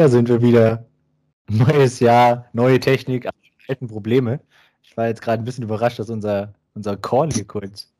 [0.00, 0.86] Da sind wir wieder.
[1.46, 3.28] Neues Jahr, neue Technik,
[3.68, 4.40] alten Probleme.
[4.82, 7.92] Ich war jetzt gerade ein bisschen überrascht, dass unser, unser Call hier kurz,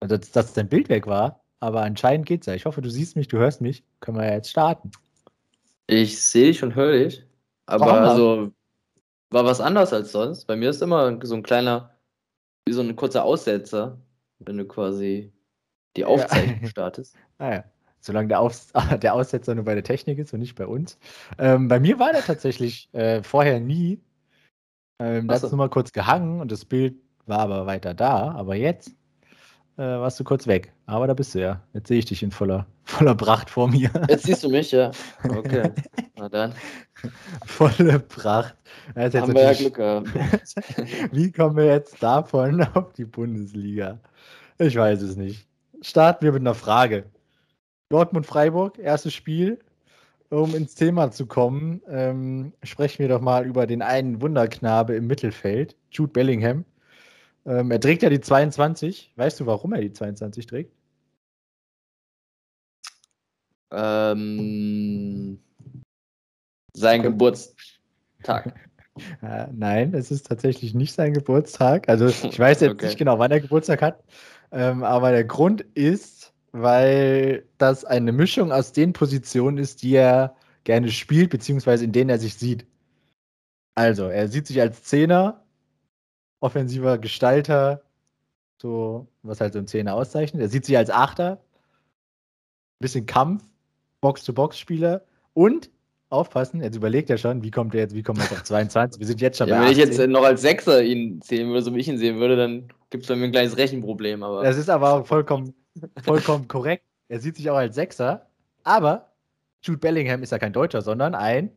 [0.00, 1.40] dass, dass dein Bild weg war.
[1.60, 2.52] Aber anscheinend geht's ja.
[2.52, 3.82] Ich hoffe, du siehst mich, du hörst mich.
[4.00, 4.90] Können wir ja jetzt starten.
[5.86, 7.24] Ich sehe dich und höre dich.
[7.64, 8.02] Aber Warum?
[8.02, 8.52] also
[9.30, 10.44] war was anders als sonst.
[10.44, 11.94] Bei mir ist immer so ein kleiner,
[12.66, 13.96] wie so ein kurzer Aussetzer,
[14.40, 15.32] wenn du quasi
[15.96, 17.16] die Aufzeichnung startest.
[17.38, 17.64] Ah ja.
[18.08, 18.72] Solange der, Aus
[19.02, 20.98] der Aussetzer nur bei der Technik ist und nicht bei uns.
[21.38, 24.00] Ähm, bei mir war der tatsächlich äh, vorher nie.
[24.98, 26.96] Ähm, da hat es nur mal kurz gehangen und das Bild
[27.26, 28.32] war aber weiter da.
[28.32, 28.88] Aber jetzt
[29.76, 30.72] äh, warst du kurz weg.
[30.86, 31.60] Aber da bist du ja.
[31.74, 33.90] Jetzt sehe ich dich in voller, voller Pracht vor mir.
[34.08, 34.90] Jetzt siehst du mich, ja.
[35.28, 35.70] Okay.
[36.16, 36.54] Na dann.
[37.44, 38.56] Volle Pracht.
[38.94, 40.08] Das Haben wir ja Glück gehabt.
[41.12, 44.00] Wie kommen wir jetzt davon auf die Bundesliga?
[44.56, 45.46] Ich weiß es nicht.
[45.82, 47.04] Starten wir mit einer Frage.
[47.88, 49.58] Dortmund-Freiburg, erstes Spiel.
[50.30, 55.06] Um ins Thema zu kommen, ähm, sprechen wir doch mal über den einen Wunderknabe im
[55.06, 56.66] Mittelfeld, Jude Bellingham.
[57.46, 59.12] Ähm, er trägt ja die 22.
[59.16, 60.74] Weißt du, warum er die 22 trägt?
[63.70, 65.38] Ähm,
[66.74, 68.54] sein Geburtstag.
[69.22, 71.88] Äh, nein, es ist tatsächlich nicht sein Geburtstag.
[71.88, 72.86] Also ich weiß jetzt Okay.
[72.86, 74.04] nicht genau, wann er Geburtstag hat.
[74.50, 76.17] Ähm, aber der Grund ist,
[76.52, 82.10] weil das eine Mischung aus den Positionen ist, die er gerne spielt, beziehungsweise in denen
[82.10, 82.66] er sich sieht.
[83.74, 85.44] Also, er sieht sich als Zehner,
[86.40, 87.82] offensiver Gestalter,
[88.60, 90.42] so was halt so ein Zehner auszeichnet.
[90.42, 91.40] Er sieht sich als Achter,
[92.80, 93.44] bisschen Kampf,
[94.00, 95.70] Box-to-Box-Spieler und
[96.10, 98.98] aufpassen, jetzt überlegt er schon, wie kommt er jetzt, wie kommt er jetzt auf 22?
[98.98, 99.88] Wir sind jetzt schon Ja, bei wenn ich 18.
[99.88, 102.68] jetzt äh, noch als Sechser ihn sehen würde, so wie ich ihn sehen würde, dann
[102.90, 104.22] gibt es bei mir ein kleines Rechenproblem.
[104.22, 105.54] Aber Das ist aber auch vollkommen,
[106.02, 106.84] vollkommen korrekt.
[107.08, 108.28] Er sieht sich auch als Sechser,
[108.64, 109.12] aber
[109.62, 111.50] Jude Bellingham ist ja kein Deutscher, sondern ein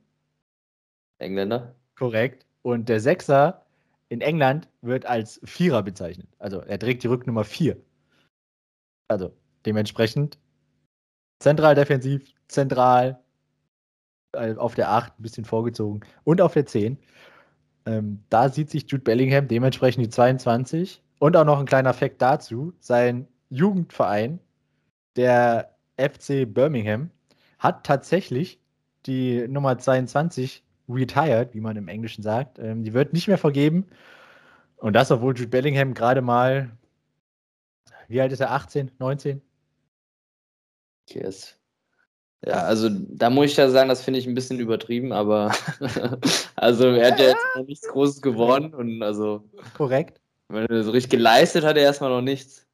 [1.19, 1.75] Engländer.
[1.95, 2.45] korrekt.
[2.63, 3.65] Und der Sechser
[4.09, 6.27] in England wird als Vierer bezeichnet.
[6.39, 7.77] Also er trägt die Rücknummer 4.
[9.07, 9.33] Also
[9.65, 10.37] dementsprechend
[11.39, 13.19] zentral defensiv, zentral
[14.33, 16.97] äh, auf der 8 ein bisschen vorgezogen und auf der 10.
[17.85, 21.01] Ähm, da sieht sich Jude Bellingham dementsprechend die 22.
[21.19, 24.39] Und auch noch ein kleiner Fakt dazu: Sein Jugendverein,
[25.15, 27.11] der FC Birmingham,
[27.59, 28.59] hat tatsächlich
[29.05, 32.57] die Nummer 22 retired, wie man im Englischen sagt.
[32.59, 33.85] Ähm, die wird nicht mehr vergeben.
[34.77, 36.71] Und das, obwohl Jude Bellingham gerade mal,
[38.07, 38.51] wie alt ist er?
[38.51, 39.41] 18, 19?
[41.09, 41.57] Yes.
[42.45, 45.51] Ja, also da muss ich ja sagen, das finde ich ein bisschen übertrieben, aber
[46.55, 49.43] also er hat ja jetzt noch nichts Großes gewonnen und also
[49.77, 50.19] Korrekt.
[50.47, 52.65] wenn er so richtig geleistet hat, er erstmal noch nichts.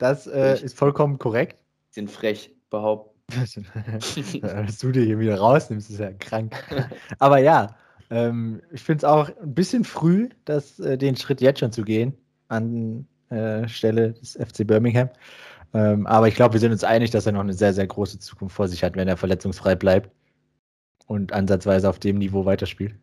[0.00, 1.58] Das äh, ist vollkommen korrekt.
[1.88, 3.10] Bisschen frech behaupten.
[4.40, 6.54] Dass du dir hier wieder rausnimmst, ist ja krank.
[7.18, 7.76] Aber ja,
[8.08, 11.84] ähm, ich finde es auch ein bisschen früh, das, äh, den Schritt jetzt schon zu
[11.84, 12.16] gehen
[12.48, 15.10] an äh, Stelle des FC Birmingham.
[15.74, 18.18] Ähm, aber ich glaube, wir sind uns einig, dass er noch eine sehr, sehr große
[18.18, 20.10] Zukunft vor sich hat, wenn er verletzungsfrei bleibt
[21.06, 22.96] und ansatzweise auf dem Niveau weiterspielt.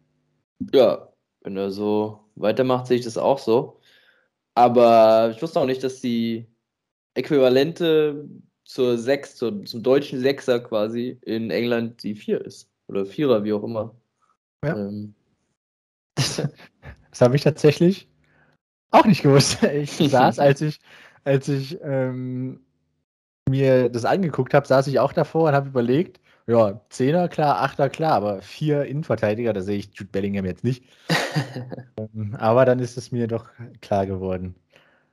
[0.74, 1.08] Ja,
[1.42, 3.80] wenn er so weitermacht, sehe ich das auch so.
[4.56, 6.48] Aber ich wusste auch nicht, dass die
[7.18, 8.28] Äquivalente
[8.64, 12.70] zur Sechs, zur, zum deutschen Sechser quasi in England die Vier ist.
[12.88, 13.96] Oder Vierer, wie auch immer.
[14.64, 14.76] Ja.
[14.76, 15.14] Ähm,
[17.18, 18.08] Das habe ich tatsächlich
[18.92, 19.64] auch nicht gewusst.
[19.74, 20.80] Ich saß, als ich,
[21.24, 22.60] als ich ähm,
[23.50, 27.90] mir das angeguckt habe, saß ich auch davor und habe überlegt, ja, Zehner klar, Achter
[27.90, 30.86] klar, aber vier Innenverteidiger, da sehe ich Jude Bellingham jetzt nicht.
[31.98, 33.50] Ähm, aber dann ist es mir doch
[33.82, 34.56] klar geworden.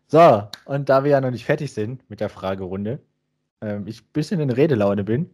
[0.06, 3.00] So, und da wir ja noch nicht fertig sind mit der Fragerunde,
[3.60, 5.30] ähm, ich ein bisschen in Redelaune bin,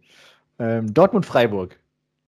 [0.59, 1.79] ähm, Dortmund-Freiburg.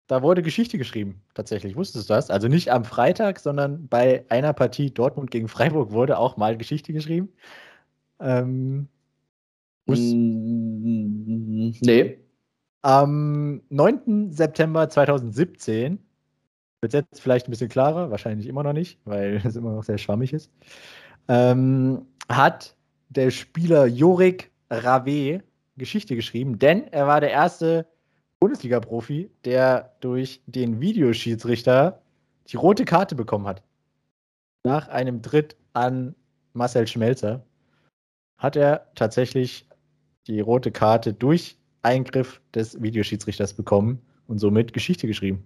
[0.07, 1.75] Da wurde Geschichte geschrieben, tatsächlich.
[1.75, 2.29] Wusstest du das?
[2.29, 6.94] Also nicht am Freitag, sondern bei einer Partie Dortmund gegen Freiburg wurde auch mal Geschichte
[6.94, 7.29] geschrieben.
[8.19, 8.88] Ähm,
[9.88, 12.19] mm, nee.
[12.84, 14.31] am 9.
[14.31, 16.00] September 2017,
[16.81, 19.97] wird jetzt vielleicht ein bisschen klarer, wahrscheinlich immer noch nicht, weil es immer noch sehr
[19.97, 20.52] schwammig ist,
[21.27, 22.75] ähm, hat
[23.09, 25.41] der Spieler Jorik Rave
[25.77, 27.85] Geschichte geschrieben, denn er war der erste
[28.39, 32.01] Bundesliga-Profi, der durch den Videoschiedsrichter
[32.47, 33.63] die rote Karte bekommen hat.
[34.63, 36.16] Nach einem Tritt an
[36.53, 37.43] Marcel Schmelzer
[38.37, 39.67] hat er tatsächlich
[40.28, 45.45] die rote Karte durch Eingriff des Videoschiedsrichters bekommen und somit Geschichte geschrieben.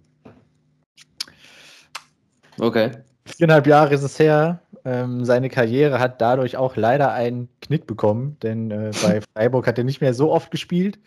[2.58, 2.90] Okay.
[3.26, 4.60] Viereinhalb Jahre ist es her.
[4.84, 9.78] Ähm, seine Karriere hat dadurch auch leider einen Knick bekommen, denn äh, bei Freiburg hat
[9.78, 10.98] er nicht mehr so oft gespielt,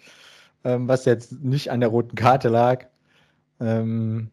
[0.64, 2.86] ähm, was jetzt nicht an der roten Karte lag.
[3.60, 4.30] Ähm,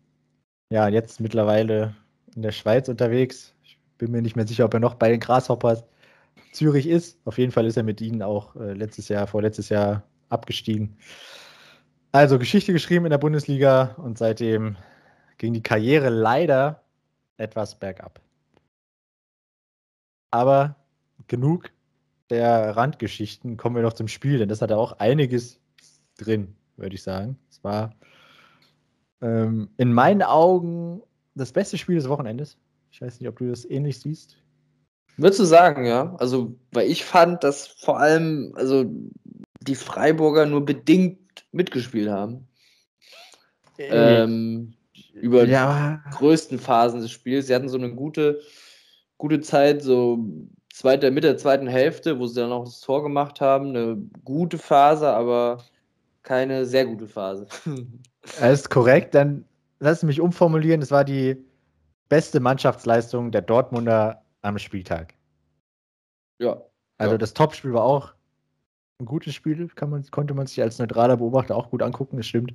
[0.70, 1.94] ja, jetzt mittlerweile
[2.34, 3.54] in der Schweiz unterwegs.
[3.64, 5.84] Ich bin mir nicht mehr sicher, ob er noch bei den Grasshoppers
[6.52, 7.19] Zürich ist.
[7.25, 10.96] Auf jeden Fall ist er mit ihnen auch äh, letztes Jahr, vorletztes Jahr abgestiegen.
[12.12, 14.76] Also Geschichte geschrieben in der Bundesliga und seitdem
[15.38, 16.82] ging die Karriere leider
[17.36, 18.20] etwas bergab.
[20.31, 20.77] Aber
[21.29, 21.71] genug
[22.31, 25.61] der Randgeschichten, kommen wir noch zum Spiel, denn das hatte auch einiges
[26.19, 27.37] drin, würde ich sagen.
[27.50, 27.94] Es war
[29.21, 31.03] ähm, in meinen Augen
[31.35, 32.56] das beste Spiel des Wochenendes.
[32.93, 34.37] Ich weiß nicht, ob du das ähnlich siehst.
[35.17, 36.15] Würdest du sagen, ja?
[36.17, 38.85] Also, weil ich fand, dass vor allem, also
[39.61, 41.19] die Freiburger nur bedingt
[41.53, 42.49] mitgespielt haben.
[43.79, 44.75] Äh, ähm,
[45.15, 46.03] über ja.
[46.06, 47.47] die größten Phasen des Spiels.
[47.47, 48.41] Sie hatten so eine gute,
[49.20, 50.19] gute Zeit, so
[50.72, 53.69] zweite, Mitte der zweiten Hälfte, wo sie dann auch das Tor gemacht haben.
[53.69, 55.58] Eine gute Phase, aber
[56.22, 57.46] keine sehr gute Phase.
[58.38, 59.14] Das ist korrekt.
[59.14, 59.46] Dann
[59.78, 60.82] lass mich umformulieren.
[60.82, 61.43] Es war die
[62.11, 65.14] beste Mannschaftsleistung der Dortmunder am Spieltag.
[66.38, 66.61] Ja.
[66.99, 67.19] Also ja.
[67.19, 68.12] das Topspiel war auch
[69.00, 72.26] ein gutes Spiel, kann man, konnte man sich als neutraler Beobachter auch gut angucken, das
[72.26, 72.52] stimmt.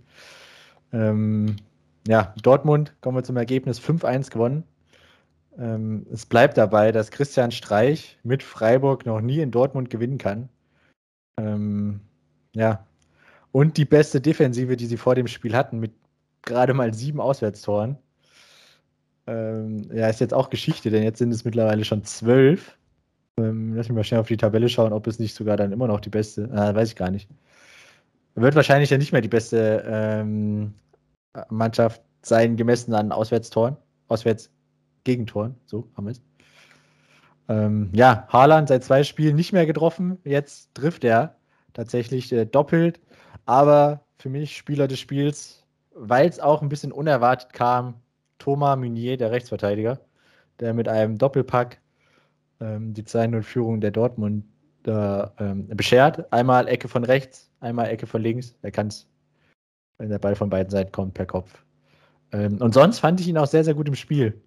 [0.94, 1.56] Ähm,
[2.07, 4.65] ja, Dortmund, kommen wir zum Ergebnis, 5-1 gewonnen.
[5.57, 10.49] Ähm, es bleibt dabei, dass Christian Streich mit Freiburg noch nie in Dortmund gewinnen kann.
[11.37, 12.01] Ähm,
[12.53, 12.85] ja.
[13.51, 15.93] Und die beste Defensive, die sie vor dem Spiel hatten, mit
[16.41, 17.97] gerade mal sieben Auswärtstoren.
[19.27, 22.77] Ähm, ja, ist jetzt auch Geschichte, denn jetzt sind es mittlerweile schon zwölf.
[23.37, 25.87] Ähm, lass mich mal schnell auf die Tabelle schauen, ob es nicht sogar dann immer
[25.87, 26.43] noch die beste.
[26.43, 27.29] Äh, weiß ich gar nicht.
[28.35, 30.73] Wird wahrscheinlich ja nicht mehr die beste ähm,
[31.49, 33.77] Mannschaft sein, gemessen an Auswärtstoren.
[34.07, 34.51] Auswärts
[35.05, 36.21] Gegentoren, so haben wir es.
[37.47, 40.17] Ähm, ja, Haaland seit zwei Spielen nicht mehr getroffen.
[40.23, 41.37] Jetzt trifft er
[41.73, 42.99] tatsächlich äh, doppelt.
[43.45, 45.63] Aber für mich Spieler des Spiels,
[45.93, 47.95] weil es auch ein bisschen unerwartet kam,
[48.39, 49.99] Thomas Meunier, der Rechtsverteidiger,
[50.59, 51.79] der mit einem Doppelpack
[52.59, 54.45] ähm, die 2-0-Führung der Dortmund
[54.87, 54.91] äh,
[55.39, 56.31] ähm, beschert.
[56.33, 58.55] Einmal Ecke von rechts, einmal Ecke von links.
[58.61, 59.07] Er kann es,
[59.97, 61.63] wenn der Ball von beiden Seiten kommt, per Kopf.
[62.31, 64.41] Ähm, und sonst fand ich ihn auch sehr, sehr gut im Spiel.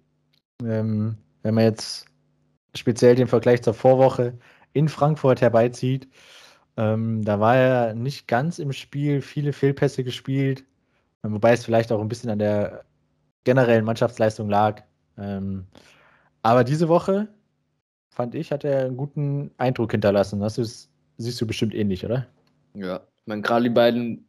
[0.63, 2.05] Ähm, wenn man jetzt
[2.75, 4.37] speziell den Vergleich zur Vorwoche
[4.73, 6.07] in Frankfurt herbeizieht,
[6.77, 10.63] ähm, da war er nicht ganz im Spiel, viele Fehlpässe gespielt,
[11.23, 12.85] ähm, wobei es vielleicht auch ein bisschen an der
[13.43, 14.83] generellen Mannschaftsleistung lag.
[15.17, 15.65] Ähm,
[16.41, 17.27] aber diese Woche,
[18.09, 20.39] fand ich, hat er einen guten Eindruck hinterlassen.
[20.39, 22.27] Das ist, siehst du bestimmt ähnlich, oder?
[22.73, 24.27] Ja, ich meine, gerade die beiden,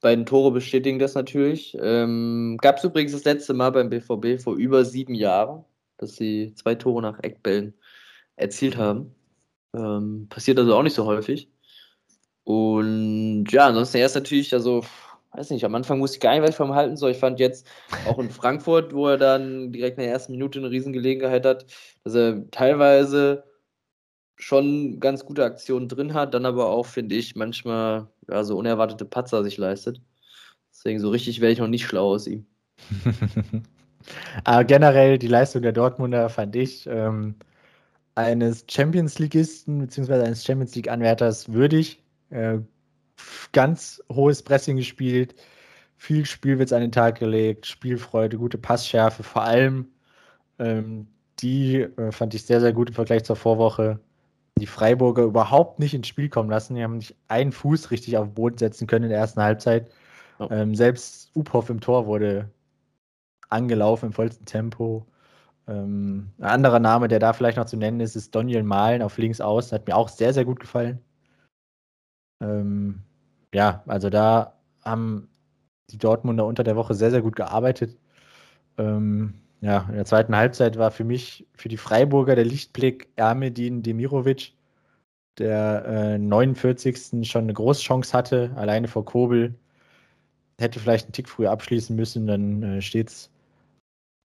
[0.00, 1.76] beiden Tore bestätigen das natürlich.
[1.80, 5.64] Ähm, Gab es übrigens das letzte Mal beim BVB vor über sieben Jahren,
[5.98, 7.74] dass sie zwei Tore nach Eckbällen
[8.36, 9.14] erzielt haben.
[9.74, 11.50] Ähm, passiert also auch nicht so häufig.
[12.44, 14.84] Und ja, ansonsten erst natürlich, also,
[15.32, 17.10] weiß nicht, am Anfang wusste ich gar nicht, was ich vom halten soll.
[17.10, 17.66] Ich fand jetzt
[18.06, 21.66] auch in Frankfurt, wo er dann direkt in der ersten Minute eine Riesengelegenheit hat,
[22.04, 23.44] dass er teilweise
[24.36, 29.04] schon ganz gute Aktionen drin hat, dann aber auch, finde ich, manchmal ja, so unerwartete
[29.04, 30.00] Patzer sich leistet.
[30.70, 32.46] Deswegen so richtig werde ich noch nicht schlau aus ihm.
[34.44, 37.36] aber generell die Leistung der Dortmunder fand ich ähm,
[38.14, 40.14] eines Champions Leagueisten bzw.
[40.14, 42.02] eines Champions League Anwärters würdig.
[42.30, 42.58] Äh,
[43.52, 45.34] ganz hohes Pressing gespielt,
[45.96, 49.88] viel Spielwitz an den Tag gelegt, Spielfreude, gute Passschärfe, vor allem
[50.58, 51.08] ähm,
[51.40, 54.00] die äh, fand ich sehr, sehr gut im Vergleich zur Vorwoche.
[54.58, 56.74] Die Freiburger überhaupt nicht ins Spiel kommen lassen.
[56.74, 59.90] Die haben nicht einen Fuß richtig auf den Boden setzen können in der ersten Halbzeit.
[60.38, 60.48] Oh.
[60.50, 62.50] Ähm, selbst Uphoff im Tor wurde
[63.48, 65.06] angelaufen im vollsten Tempo.
[65.68, 69.18] Ähm, ein anderer Name, der da vielleicht noch zu nennen ist, ist Daniel Mahlen auf
[69.18, 69.72] links aus.
[69.72, 71.00] Hat mir auch sehr, sehr gut gefallen.
[72.42, 73.02] Ähm,
[73.54, 75.28] ja, also da haben
[75.90, 77.96] die Dortmunder unter der Woche sehr, sehr gut gearbeitet.
[78.78, 79.34] Ähm,
[79.66, 84.54] ja, in der zweiten Halbzeit war für mich, für die Freiburger der Lichtblick Ermedin Demirovic,
[85.38, 87.28] der äh, 49.
[87.28, 89.56] schon eine Großchance hatte, alleine vor Kobel.
[90.60, 93.30] Hätte vielleicht einen Tick früher abschließen müssen, dann äh, steht es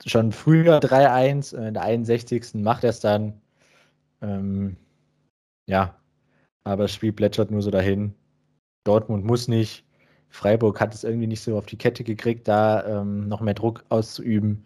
[0.05, 1.57] schon früher 3-1.
[1.57, 2.53] Äh, in der 61.
[2.62, 3.41] macht er es dann.
[4.21, 4.77] Ähm,
[5.67, 5.95] ja,
[6.63, 8.13] aber das Spiel plätschert nur so dahin.
[8.83, 9.86] Dortmund muss nicht.
[10.29, 13.83] Freiburg hat es irgendwie nicht so auf die Kette gekriegt, da ähm, noch mehr Druck
[13.89, 14.65] auszuüben.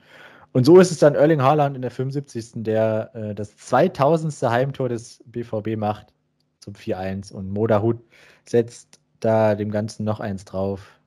[0.56, 2.64] Und so ist es dann Erling Haaland in der 75.
[2.64, 4.32] der äh, das 2000.
[4.50, 6.14] Heimtor des BVB macht
[6.62, 7.98] zum 4-1 und Moda Hut
[8.46, 10.98] setzt da dem Ganzen noch eins drauf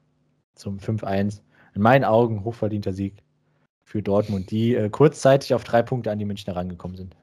[0.54, 1.40] zum 5-1.
[1.74, 3.22] In meinen Augen hochverdienter Sieg
[3.84, 7.16] für Dortmund, die äh, kurzzeitig auf drei Punkte an die Münchner rangekommen sind.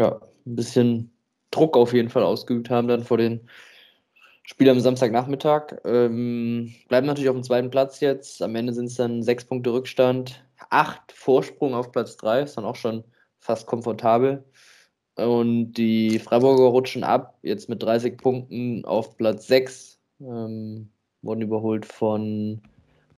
[0.00, 1.12] Ja, ein bisschen
[1.52, 3.48] Druck auf jeden Fall ausgeübt haben dann vor den
[4.42, 5.76] Spiel am Samstagnachmittag.
[5.84, 8.42] Ähm, bleiben natürlich auf dem zweiten Platz jetzt.
[8.42, 10.42] Am Ende sind es dann sechs Punkte Rückstand.
[10.70, 12.42] Acht Vorsprung auf Platz drei.
[12.42, 13.04] Ist dann auch schon
[13.38, 14.44] fast komfortabel.
[15.16, 19.98] Und die Freiburger rutschen ab, jetzt mit 30 Punkten auf Platz 6.
[20.20, 20.90] Ähm,
[21.22, 22.62] wurden überholt von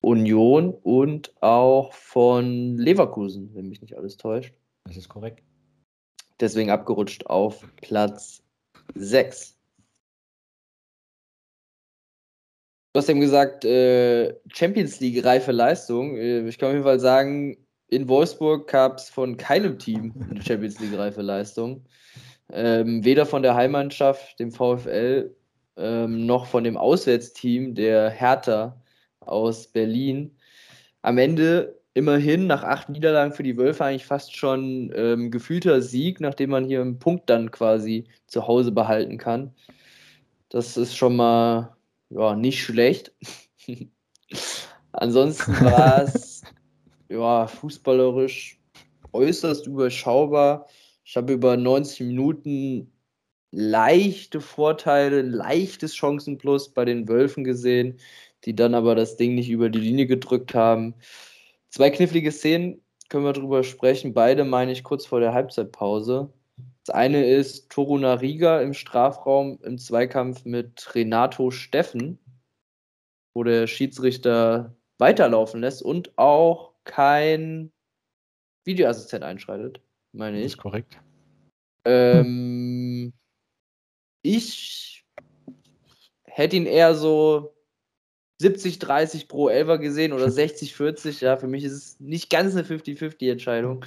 [0.00, 4.54] Union und auch von Leverkusen, wenn mich nicht alles täuscht.
[4.84, 5.42] Das ist korrekt.
[6.40, 8.42] Deswegen abgerutscht auf Platz
[8.94, 9.59] 6.
[12.92, 16.16] Du hast eben gesagt, äh, Champions League reife Leistung.
[16.16, 17.56] Äh, ich kann auf jeden Fall sagen,
[17.86, 21.84] in Wolfsburg gab es von keinem Team eine Champions League reife Leistung.
[22.52, 25.36] Ähm, weder von der Heimmannschaft, dem VfL,
[25.76, 28.80] ähm, noch von dem Auswärtsteam der Hertha
[29.20, 30.36] aus Berlin.
[31.02, 36.20] Am Ende immerhin nach acht Niederlagen für die Wölfe eigentlich fast schon ähm, gefühlter Sieg,
[36.20, 39.54] nachdem man hier einen Punkt dann quasi zu Hause behalten kann.
[40.48, 41.76] Das ist schon mal
[42.10, 43.12] ja, nicht schlecht.
[44.92, 46.42] Ansonsten war es
[47.08, 48.60] ja, fußballerisch
[49.12, 50.66] äußerst überschaubar.
[51.04, 52.92] Ich habe über 90 Minuten
[53.52, 57.98] leichte Vorteile, leichtes Chancenplus bei den Wölfen gesehen,
[58.44, 60.94] die dann aber das Ding nicht über die Linie gedrückt haben.
[61.68, 64.14] Zwei knifflige Szenen können wir drüber sprechen.
[64.14, 66.32] Beide meine ich kurz vor der Halbzeitpause.
[66.86, 72.18] Das eine ist Toruna Riga im Strafraum im Zweikampf mit Renato Steffen,
[73.34, 77.72] wo der Schiedsrichter weiterlaufen lässt und auch kein
[78.64, 79.80] Videoassistent einschreitet,
[80.12, 80.44] meine ich.
[80.44, 80.98] Das ist korrekt.
[81.84, 83.12] Ähm,
[84.22, 85.04] ich
[86.24, 87.54] hätte ihn eher so
[88.40, 91.22] 70-30 pro Elfer gesehen oder 60-40.
[91.22, 93.84] Ja, für mich ist es nicht ganz eine 50-50-Entscheidung.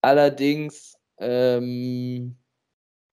[0.00, 2.36] Allerdings ähm,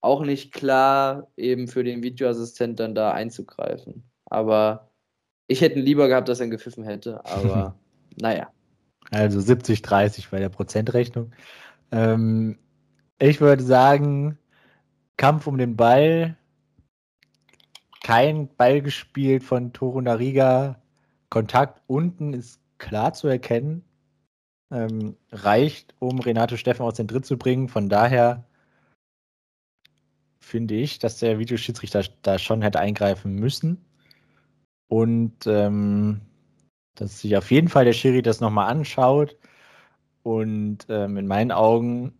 [0.01, 4.03] auch nicht klar, eben für den Videoassistent dann da einzugreifen.
[4.25, 4.91] Aber
[5.47, 7.25] ich hätte lieber gehabt, dass er ihn gepfiffen hätte.
[7.25, 7.75] Aber
[8.15, 8.49] naja.
[9.11, 11.31] Also 70-30 bei der Prozentrechnung.
[11.91, 12.57] Ähm,
[13.19, 14.37] ich würde sagen,
[15.17, 16.35] Kampf um den Ball
[18.03, 20.79] kein Ball gespielt von Toru Nariga.
[21.29, 23.83] Kontakt unten ist klar zu erkennen.
[24.71, 27.69] Ähm, reicht, um Renato Steffen aus dem Dritt zu bringen.
[27.69, 28.45] Von daher
[30.39, 33.83] finde ich, dass der Videoschiedsrichter da schon hätte eingreifen müssen.
[34.87, 36.21] Und ähm,
[36.95, 39.37] dass sich auf jeden Fall der Schiri das nochmal anschaut
[40.23, 42.17] und ähm, in meinen Augen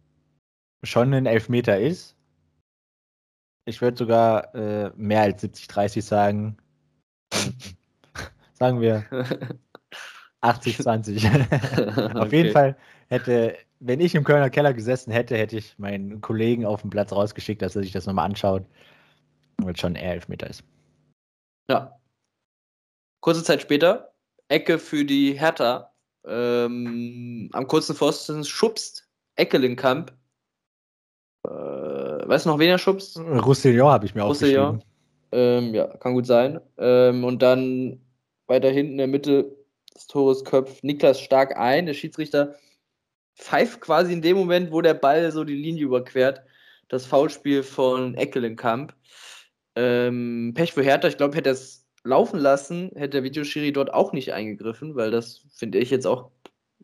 [0.84, 2.16] schon ein Elfmeter ist.
[3.66, 6.58] Ich würde sogar äh, mehr als 70-30 sagen.
[8.54, 9.06] sagen wir
[10.46, 12.16] 80-20.
[12.16, 12.38] Auf okay.
[12.38, 12.76] jeden Fall
[13.08, 17.12] hätte, wenn ich im Kölner Keller gesessen hätte, hätte ich meinen Kollegen auf den Platz
[17.12, 18.66] rausgeschickt, dass er sich das nochmal anschaut.
[19.58, 20.64] Weil es schon eher Elfmeter ist.
[21.70, 21.98] Ja.
[23.22, 24.14] Kurze Zeit später,
[24.50, 25.92] Ecke für die Hertha.
[26.28, 30.12] Ähm, am kurzen Pfosten schubst Eckelenkamp
[31.46, 33.20] äh, weißt du noch, wen er schubst?
[33.20, 34.66] Roussillon habe ich mir Roussillon.
[34.66, 34.92] aufgeschrieben.
[35.32, 36.60] Ähm, ja, kann gut sein.
[36.78, 38.00] Ähm, und dann
[38.48, 39.56] weiter hinten in der Mitte
[39.96, 41.86] des Tores köpft Niklas stark ein.
[41.86, 42.56] Der Schiedsrichter
[43.36, 46.42] pfeift quasi in dem Moment, wo der Ball so die Linie überquert.
[46.88, 48.94] Das Foulspiel von Eckelenkamp.
[49.76, 53.94] Ähm, Pech für Hertha, ich glaube, hätte er es laufen lassen, hätte der Videoschiri dort
[53.94, 56.32] auch nicht eingegriffen, weil das finde ich jetzt auch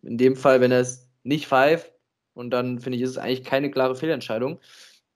[0.01, 1.93] in dem Fall, wenn er es nicht pfeift,
[2.33, 4.59] und dann finde ich, ist es eigentlich keine klare Fehlentscheidung.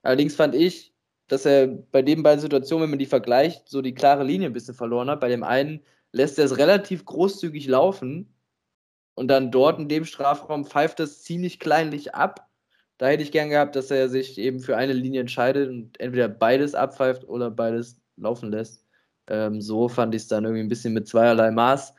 [0.04, 0.94] Allerdings fand ich,
[1.28, 4.54] dass er bei den beiden Situationen, wenn man die vergleicht, so die klare Linie ein
[4.54, 5.22] bisschen verloren hat.
[5.22, 5.82] Bei dem einen
[6.16, 8.34] lässt er es relativ großzügig laufen
[9.16, 12.48] und dann dort in dem Strafraum pfeift es ziemlich kleinlich ab.
[12.98, 16.30] Da hätte ich gern gehabt, dass er sich eben für eine Linie entscheidet und entweder
[16.30, 18.86] beides abpfeift oder beides laufen lässt.
[19.28, 21.94] Ähm, so fand ich es dann irgendwie ein bisschen mit zweierlei Maß.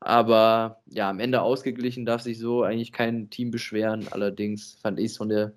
[0.00, 4.08] Aber ja, am Ende ausgeglichen darf sich so eigentlich kein Team beschweren.
[4.10, 5.52] Allerdings fand ich es von der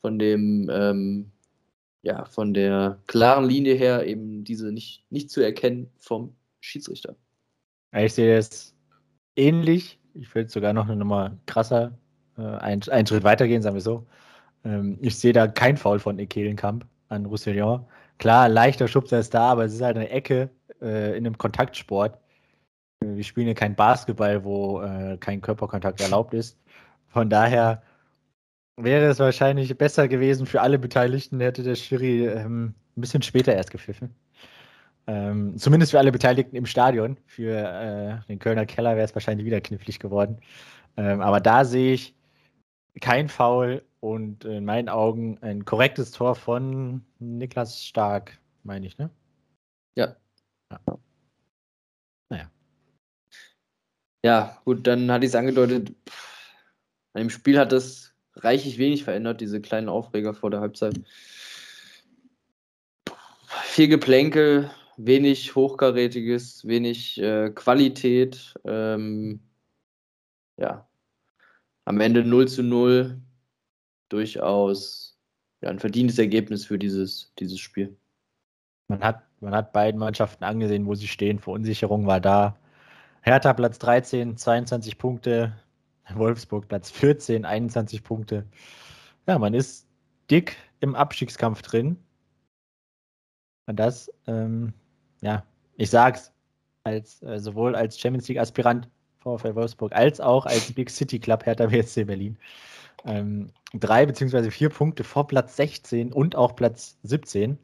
[0.00, 1.30] von dem ähm,
[2.02, 7.16] ja, von der klaren Linie her eben diese nicht, nicht zu erkennen vom Schiedsrichter.
[7.94, 8.74] Ich sehe das
[9.36, 10.00] ähnlich.
[10.14, 11.98] Ich würde sogar noch eine Nummer krasser,
[12.38, 14.06] äh, einen, einen Schritt weitergehen, sagen wir so.
[14.64, 17.86] Ähm, ich sehe da kein Foul von Ekelenkamp an Roussillon.
[18.18, 22.18] Klar, leichter Schubser ist da, aber es ist halt eine Ecke äh, in einem Kontaktsport.
[23.00, 26.58] Wir spielen ja kein Basketball, wo äh, kein Körperkontakt erlaubt ist.
[27.08, 27.82] Von daher
[28.76, 33.54] wäre es wahrscheinlich besser gewesen für alle Beteiligten, hätte der Schiri ähm, ein bisschen später
[33.54, 34.14] erst gepfiffen.
[35.06, 37.18] Ähm, zumindest für alle Beteiligten im Stadion.
[37.26, 40.38] Für äh, den Kölner Keller wäre es wahrscheinlich wieder knifflig geworden.
[40.96, 42.14] Ähm, aber da sehe ich
[43.00, 49.10] kein Foul und in meinen Augen ein korrektes Tor von Niklas Stark, meine ich, ne?
[49.96, 50.16] Ja,
[50.70, 50.98] Ja.
[52.30, 52.50] Naja.
[54.24, 55.94] Ja, gut, dann hatte ich es angedeutet,
[57.12, 61.00] an dem Spiel hat es reichlich wenig verändert, diese kleinen Aufreger vor der Halbzeit.
[63.46, 68.54] Viel Geplänkel, wenig Hochkarätiges, wenig äh, Qualität.
[68.64, 69.40] Ähm,
[70.56, 70.88] ja,
[71.84, 73.20] am Ende 0 zu 0
[74.08, 75.18] durchaus
[75.60, 77.96] ja, ein verdientes Ergebnis für dieses, dieses Spiel.
[78.88, 81.38] Man hat, man hat beiden Mannschaften angesehen, wo sie stehen.
[81.38, 82.58] Verunsicherung war da.
[83.22, 85.54] Hertha Platz 13, 22 Punkte.
[86.14, 88.46] Wolfsburg Platz 14, 21 Punkte.
[89.26, 89.88] Ja, man ist
[90.30, 91.96] dick im Abstiegskampf drin.
[93.66, 94.74] Und das, ähm,
[95.24, 95.42] ja,
[95.76, 96.32] ich sag's,
[96.84, 98.88] als, äh, sowohl als Champions League Aspirant
[99.20, 102.36] VfL Wolfsburg als auch als Big City Club Hertha BSC Berlin.
[103.06, 107.58] Ähm, drei beziehungsweise vier Punkte vor Platz 16 und auch Platz 17.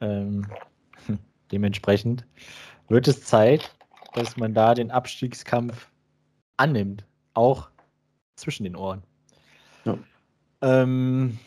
[0.00, 0.46] Ähm,
[1.52, 2.24] dementsprechend
[2.88, 3.74] wird es Zeit,
[4.14, 5.90] dass man da den Abstiegskampf
[6.56, 7.04] annimmt.
[7.34, 7.70] Auch
[8.36, 9.02] zwischen den Ohren.
[9.84, 9.98] Ja,
[10.62, 11.38] ähm,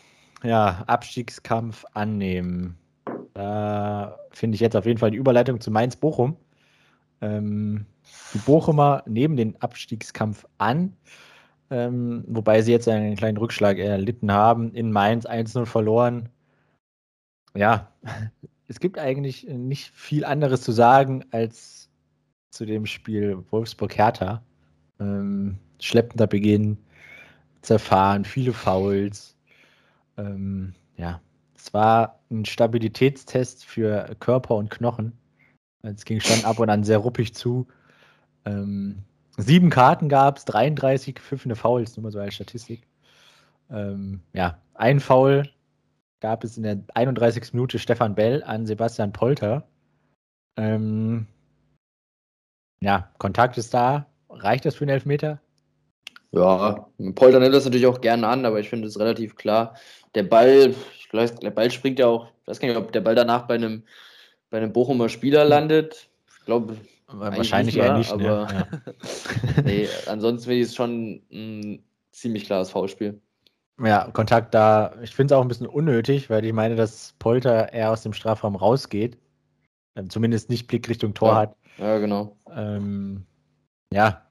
[0.43, 2.77] ja Abstiegskampf annehmen.
[3.37, 6.37] Da finde ich jetzt auf jeden Fall die Überleitung zu Mainz-Bochum.
[7.21, 7.85] Ähm,
[8.33, 10.97] die Bochumer nehmen den Abstiegskampf an,
[11.69, 14.73] ähm, wobei sie jetzt einen kleinen Rückschlag erlitten haben.
[14.73, 16.29] In Mainz 1-0 verloren.
[17.55, 17.91] Ja,
[18.67, 21.91] es gibt eigentlich nicht viel anderes zu sagen als
[22.49, 24.41] zu dem Spiel Wolfsburg-Hertha.
[24.99, 26.79] Ähm, schleppender Beginn,
[27.61, 29.37] zerfahren, viele Fouls.
[30.17, 31.21] Ähm, ja,
[31.57, 35.17] es war ein Stabilitätstest für Körper und Knochen.
[35.81, 37.67] Es ging schon ab und an sehr ruppig zu.
[38.45, 39.03] Ähm,
[39.37, 42.87] sieben Karten gab es, 33 gepfiffene Fouls, nur mal so als Statistik.
[43.69, 45.49] Ähm, ja, ein Foul
[46.19, 47.53] gab es in der 31.
[47.53, 49.67] Minute Stefan Bell an Sebastian Polter.
[50.57, 51.27] Ähm,
[52.81, 54.07] ja, Kontakt ist da.
[54.29, 55.39] Reicht das für einen Elfmeter?
[56.31, 59.75] Ja, Polter nimmt das natürlich auch gerne an, aber ich finde es relativ klar.
[60.15, 63.01] Der Ball, ich weiß, der Ball springt ja auch, ich weiß gar nicht, ob der
[63.01, 63.83] Ball danach bei einem,
[64.49, 66.09] bei einem Bochumer Spieler landet.
[66.39, 68.29] Ich glaube, wahrscheinlich nicht eher nicht, ne?
[68.29, 68.67] aber ja.
[69.63, 73.21] nee, ansonsten finde ich es schon ein ziemlich klares Foulspiel.
[73.79, 77.71] Ja, Kontakt da, ich finde es auch ein bisschen unnötig, weil ich meine, dass Polter
[77.73, 79.17] eher aus dem Strafraum rausgeht.
[79.95, 81.35] Ähm, zumindest nicht Blick Richtung Tor ja.
[81.35, 81.55] hat.
[81.77, 82.35] Ja, genau.
[82.55, 83.25] Ähm,
[83.93, 84.26] ja,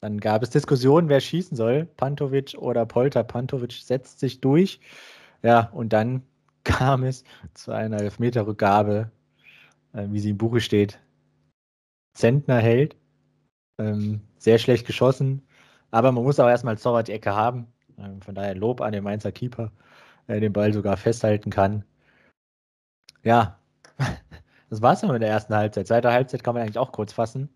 [0.00, 3.24] dann gab es Diskussionen, wer schießen soll, Pantovic oder Polter.
[3.24, 4.80] Pantovic setzt sich durch.
[5.42, 6.22] Ja, und dann
[6.64, 9.10] kam es zu einer Elfmeterrückgabe,
[9.94, 11.00] äh, wie sie im Buche steht.
[12.14, 12.96] Zentner hält.
[13.78, 15.46] Ähm, sehr schlecht geschossen.
[15.90, 17.66] Aber man muss auch erstmal Zorra die Ecke haben.
[17.98, 19.72] Ähm, von daher Lob an den Mainzer Keeper,
[20.28, 21.84] der den Ball sogar festhalten kann.
[23.22, 23.58] Ja,
[24.70, 25.86] das war es dann mit der ersten Halbzeit.
[25.88, 27.48] Zweite Halbzeit kann man eigentlich auch kurz fassen.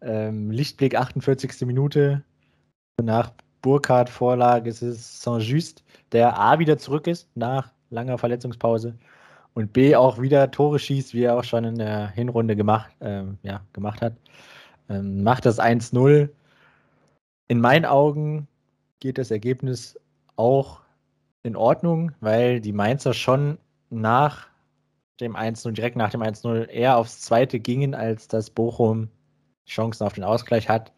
[0.00, 1.66] Ähm, Lichtblick 48.
[1.66, 2.22] Minute.
[3.02, 3.32] Nach
[3.62, 8.96] Burkhardt-Vorlage ist es Saint-Just, der A wieder zurück ist nach langer Verletzungspause
[9.54, 13.38] und B auch wieder Tore schießt, wie er auch schon in der Hinrunde gemacht, ähm,
[13.42, 14.14] ja, gemacht hat.
[14.88, 16.28] Ähm, macht das 1-0.
[17.48, 18.48] In meinen Augen
[19.00, 19.98] geht das Ergebnis
[20.36, 20.82] auch
[21.42, 24.46] in Ordnung, weil die Mainzer schon nach
[25.20, 29.08] dem 1-0, direkt nach dem 1-0 eher aufs zweite gingen, als dass Bochum
[29.66, 30.92] Chancen auf den Ausgleich hat.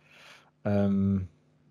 [0.64, 1.28] Ähm,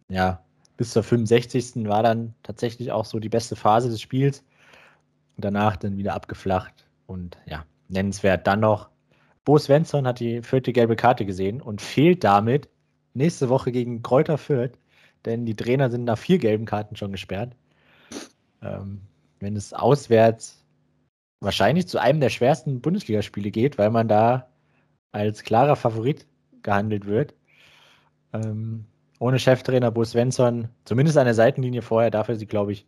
[0.10, 0.42] ja,
[0.78, 1.88] bis zur 65.
[1.88, 4.44] war dann tatsächlich auch so die beste Phase des Spiels.
[5.38, 6.88] Danach dann wieder abgeflacht.
[7.06, 8.90] Und ja, nennenswert dann noch.
[9.46, 12.70] Bo Svensson hat die vierte gelbe Karte gesehen und fehlt damit
[13.14, 14.78] nächste Woche gegen Kräuter Fürth,
[15.26, 17.56] denn die Trainer sind nach vier gelben Karten schon gesperrt.
[18.62, 19.02] Ähm,
[19.40, 20.64] wenn es auswärts
[21.40, 24.50] wahrscheinlich zu einem der schwersten Bundesligaspiele geht, weil man da
[25.12, 26.26] als klarer Favorit
[26.68, 27.34] gehandelt wird.
[28.34, 28.86] Ähm,
[29.20, 32.86] ohne Cheftrainer Bo Svensson, zumindest an der Seitenlinie vorher, darf er sie, glaube ich,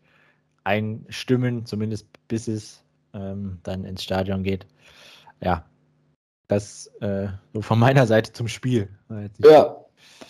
[0.65, 4.67] einstimmen, zumindest bis es ähm, dann ins Stadion geht.
[5.41, 5.65] Ja,
[6.49, 8.89] das äh, so von meiner Seite zum Spiel.
[9.39, 9.77] Ja,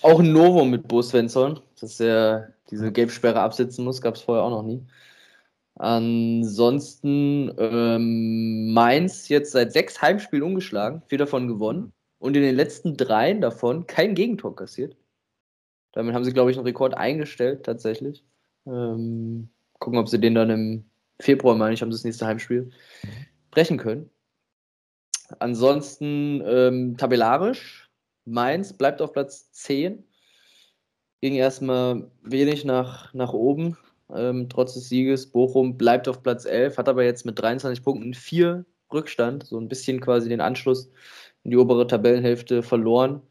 [0.03, 4.43] auch ein Novum mit Bo Svensson, dass er diese Gelbsperre absitzen muss, gab es vorher
[4.43, 4.85] auch noch nie.
[5.75, 12.97] Ansonsten ähm, Mainz jetzt seit sechs Heimspielen ungeschlagen, vier davon gewonnen und in den letzten
[12.97, 14.95] dreien davon kein Gegentor kassiert.
[15.93, 18.23] Damit haben sie, glaube ich, einen Rekord eingestellt, tatsächlich.
[18.67, 20.85] Ähm, gucken, ob sie den dann im
[21.19, 22.69] Februar, meine ich, haben sie das nächste Heimspiel,
[23.51, 24.09] brechen können.
[25.39, 27.89] Ansonsten ähm, tabellarisch,
[28.25, 30.03] Mainz bleibt auf Platz 10.
[31.21, 33.77] Ging erstmal wenig nach, nach oben,
[34.13, 35.27] ähm, trotz des Sieges.
[35.27, 39.67] Bochum bleibt auf Platz 11, hat aber jetzt mit 23 Punkten vier Rückstand, so ein
[39.67, 40.89] bisschen quasi den Anschluss
[41.49, 43.23] in die obere Tabellenhälfte verloren.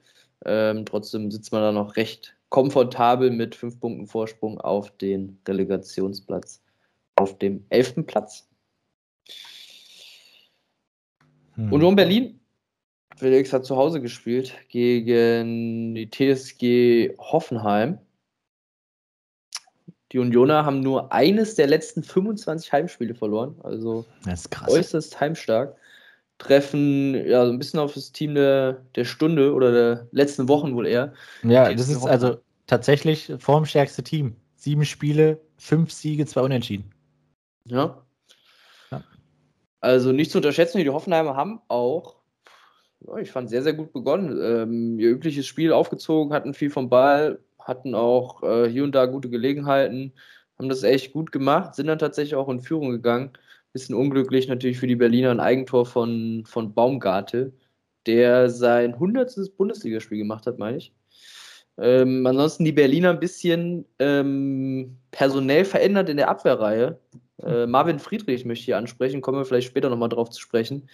[0.45, 6.61] Ähm, trotzdem sitzt man da noch recht komfortabel mit fünf Punkten Vorsprung auf den Relegationsplatz,
[7.15, 8.49] auf dem elften Platz.
[11.55, 11.73] Hm.
[11.73, 12.41] Union Berlin,
[13.17, 17.99] Felix hat zu Hause gespielt gegen die TSG Hoffenheim.
[20.11, 24.07] Die Unioner haben nur eines der letzten 25 Heimspiele verloren, also
[24.67, 25.77] äußerst heimstark.
[26.39, 30.75] Treffen ja so ein bisschen auf das Team der, der Stunde oder der letzten Wochen
[30.75, 31.13] wohl eher.
[31.43, 34.37] Ja, das ist also tatsächlich formstärkste Team.
[34.55, 36.93] Sieben Spiele, fünf Siege, zwei Unentschieden.
[37.65, 38.03] Ja.
[38.91, 39.03] ja.
[39.81, 42.17] Also nicht zu unterschätzen, die Hoffenheimer haben auch,
[43.01, 44.39] ja, ich fand, sehr, sehr gut begonnen.
[44.41, 49.07] Ähm, ihr übliches Spiel aufgezogen, hatten viel vom Ball, hatten auch äh, hier und da
[49.07, 50.13] gute Gelegenheiten,
[50.59, 53.33] haben das echt gut gemacht, sind dann tatsächlich auch in Führung gegangen.
[53.73, 57.53] Bisschen unglücklich natürlich für die Berliner ein Eigentor von, von Baumgarte,
[58.07, 59.57] der sein 100.
[59.57, 60.93] Bundesligaspiel gemacht hat, meine ich.
[61.79, 66.99] Ähm, ansonsten die Berliner ein bisschen ähm, personell verändert in der Abwehrreihe.
[67.43, 70.89] Äh, Marvin Friedrich möchte ich hier ansprechen, kommen wir vielleicht später nochmal drauf zu sprechen.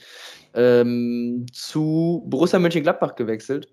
[0.52, 3.72] Ähm, zu Borussia Mönchengladbach gewechselt.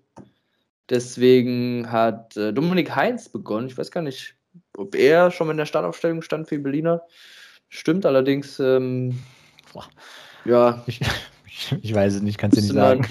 [0.88, 3.66] Deswegen hat äh, Dominik Heinz begonnen.
[3.66, 4.36] Ich weiß gar nicht,
[4.76, 7.02] ob er schon in der Startaufstellung stand für die Berliner.
[7.74, 8.60] Stimmt allerdings.
[8.60, 9.18] Ähm,
[10.44, 10.84] ja.
[10.86, 11.00] Ich,
[11.82, 13.06] ich, weiß es nicht, kannst du nicht sagen.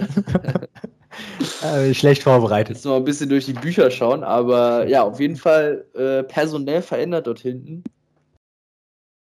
[1.64, 2.76] äh, schlecht vorbereitet.
[2.76, 6.84] Jetzt noch ein bisschen durch die Bücher schauen, aber ja, auf jeden Fall äh, personell
[6.84, 7.84] verändert dort hinten.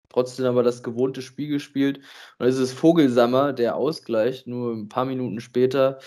[0.08, 2.00] Trotzdem aber das gewohnte Spiel gespielt.
[2.40, 6.00] Und es ist Vogelsammer, der Ausgleich, nur ein paar Minuten später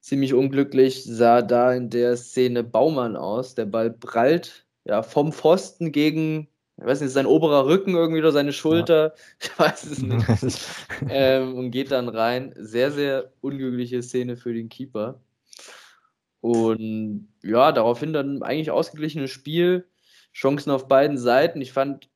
[0.00, 3.54] ziemlich unglücklich sah da in der Szene Baumann aus.
[3.54, 8.32] Der Ball prallt ja, vom Pfosten gegen, ich weiß nicht, sein oberer Rücken irgendwie oder
[8.32, 9.14] seine Schulter, ja.
[9.40, 10.60] ich weiß es nicht.
[11.08, 12.54] ähm, und geht dann rein.
[12.56, 15.20] Sehr, sehr unglückliche Szene für den Keeper.
[16.40, 19.86] Und ja, daraufhin dann eigentlich ausgeglichenes Spiel.
[20.32, 21.60] Chancen auf beiden Seiten.
[21.60, 22.08] Ich fand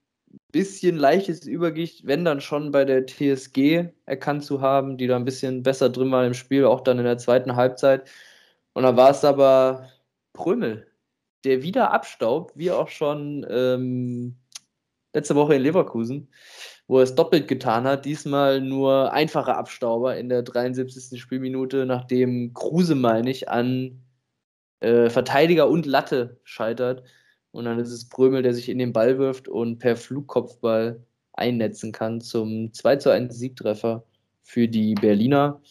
[0.53, 5.25] bisschen leichtes Übergewicht, wenn dann schon bei der TSG erkannt zu haben, die da ein
[5.25, 8.09] bisschen besser drin war im Spiel, auch dann in der zweiten Halbzeit.
[8.73, 9.89] Und dann war es aber
[10.33, 10.87] Prömel,
[11.45, 14.37] der wieder abstaubt, wie auch schon ähm,
[15.17, 16.29] letzte Woche in Leverkusen,
[16.87, 18.05] wo er es doppelt getan hat.
[18.05, 21.21] Diesmal nur einfache Abstauber in der 73.
[21.21, 24.03] Spielminute, nachdem Kruse, meine ich, an
[24.81, 27.03] äh, Verteidiger und Latte scheitert.
[27.51, 31.03] Und dann ist es Brömel, der sich in den Ball wirft und per Flugkopfball
[31.33, 34.05] einnetzen kann zum 2 zu 1 Siegtreffer
[34.43, 35.63] für die Berliner.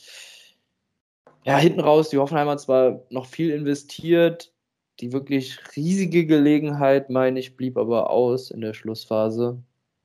[1.43, 4.51] Ja, hinten raus, die Hoffenheimer zwar noch viel investiert,
[4.99, 9.57] die wirklich riesige Gelegenheit, meine ich, blieb aber aus in der Schlussphase.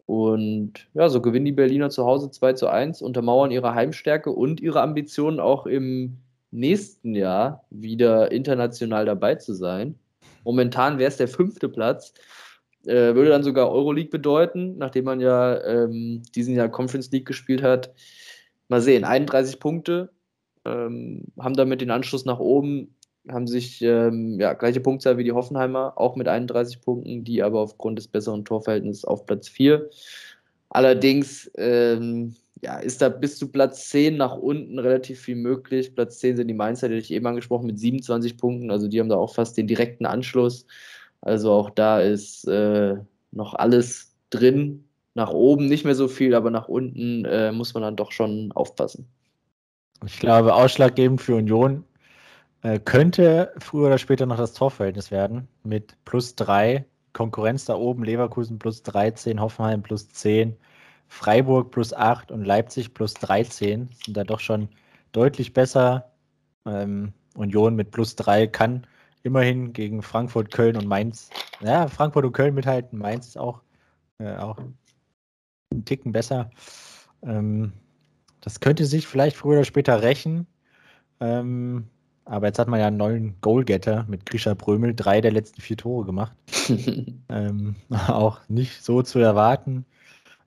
[0.07, 4.61] Und ja, so gewinnen die Berliner zu Hause 2 zu 1, untermauern ihre Heimstärke und
[4.61, 6.17] ihre Ambitionen auch im
[6.51, 9.95] nächsten Jahr wieder international dabei zu sein.
[10.45, 12.13] Momentan wäre es der fünfte Platz.
[12.87, 17.63] Äh, würde dann sogar Euroleague bedeuten, nachdem man ja ähm, diesen Jahr Conference League gespielt
[17.63, 17.93] hat.
[18.69, 20.11] Mal sehen, 31 Punkte,
[20.65, 22.97] ähm, haben damit den Anschluss nach oben,
[23.29, 27.61] haben sich ähm, ja, gleiche Punktzahl wie die Hoffenheimer, auch mit 31 Punkten, die aber
[27.61, 29.89] aufgrund des besseren Torverhältnisses auf Platz 4.
[30.71, 35.95] Allerdings ähm, ja, ist da bis zu Platz 10 nach unten relativ viel möglich.
[35.95, 38.71] Platz 10 sind die Mainzer, die ich eben angesprochen, mit 27 Punkten.
[38.71, 40.67] Also die haben da auch fast den direkten Anschluss.
[41.21, 42.97] Also auch da ist äh,
[43.33, 44.85] noch alles drin.
[45.15, 48.53] Nach oben nicht mehr so viel, aber nach unten äh, muss man dann doch schon
[48.53, 49.07] aufpassen.
[50.07, 51.85] Ich glaube, ausschlaggebend für Union
[52.63, 55.49] äh, könnte früher oder später noch das Torverhältnis werden.
[55.65, 60.57] Mit plus 3, Konkurrenz da oben, Leverkusen plus 13, Hoffenheim plus 10.
[61.09, 64.69] Freiburg plus 8 und Leipzig plus 13 sind da doch schon
[65.13, 66.13] deutlich besser.
[66.67, 68.87] Ähm, Union mit plus 3 kann
[69.23, 72.99] immerhin gegen Frankfurt, Köln und Mainz, ja, Frankfurt und Köln mithalten.
[72.99, 73.63] Mainz ist auch,
[74.19, 74.59] äh, auch
[75.73, 76.51] einen Ticken besser.
[77.23, 77.73] Ähm,
[78.41, 80.47] das könnte sich vielleicht früher oder später rächen.
[81.21, 81.89] Ähm,
[82.31, 85.77] aber jetzt hat man ja einen neuen Goalgetter mit Grisha Brömel, drei der letzten vier
[85.77, 86.33] Tore gemacht.
[87.29, 87.75] ähm,
[88.07, 89.85] auch nicht so zu erwarten.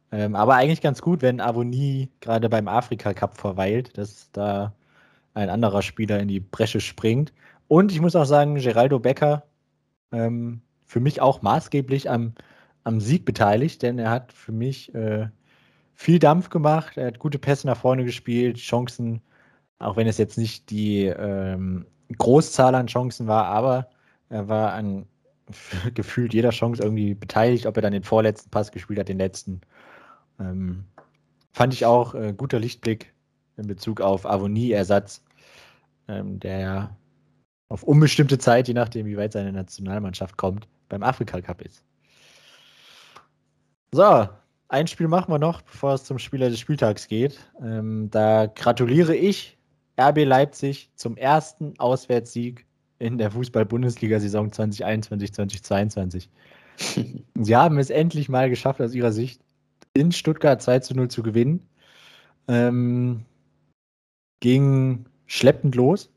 [0.09, 4.73] Ähm, aber eigentlich ganz gut, wenn Avonie gerade beim Afrika Cup verweilt, dass da
[5.33, 7.33] ein anderer Spieler in die Bresche springt.
[7.67, 9.43] Und ich muss auch sagen, Geraldo Becker
[10.13, 12.33] ähm, für mich auch maßgeblich am,
[12.85, 15.27] am Sieg beteiligt, denn er hat für mich äh,
[15.95, 19.21] viel Dampf gemacht, er hat gute Pässe nach vorne gespielt, Chancen,
[19.83, 21.85] auch wenn es jetzt nicht die ähm,
[22.17, 23.89] Großzahl an Chancen war, aber
[24.29, 25.05] er war an
[25.93, 29.61] gefühlt jeder Chance irgendwie beteiligt, ob er dann den vorletzten Pass gespielt hat, den letzten.
[30.39, 30.85] Ähm,
[31.51, 33.13] fand ich auch äh, guter Lichtblick
[33.57, 35.23] in Bezug auf Avonie-Ersatz.
[36.07, 36.97] ähm, der ja
[37.69, 41.83] auf unbestimmte Zeit, je nachdem, wie weit seine Nationalmannschaft kommt, beim Afrika Cup ist.
[43.91, 44.27] So,
[44.67, 47.39] ein Spiel machen wir noch, bevor es zum Spieler des Spieltags geht.
[47.61, 49.57] Ähm, da gratuliere ich
[49.99, 52.65] RB Leipzig zum ersten Auswärtssieg
[52.99, 56.27] in der Fußball-Bundesliga-Saison 2021-2022.
[57.35, 59.41] Sie haben es endlich mal geschafft, aus ihrer Sicht
[59.93, 61.67] in Stuttgart 2 zu 0 zu gewinnen.
[62.47, 63.25] Ähm,
[64.39, 66.09] ging schleppend los.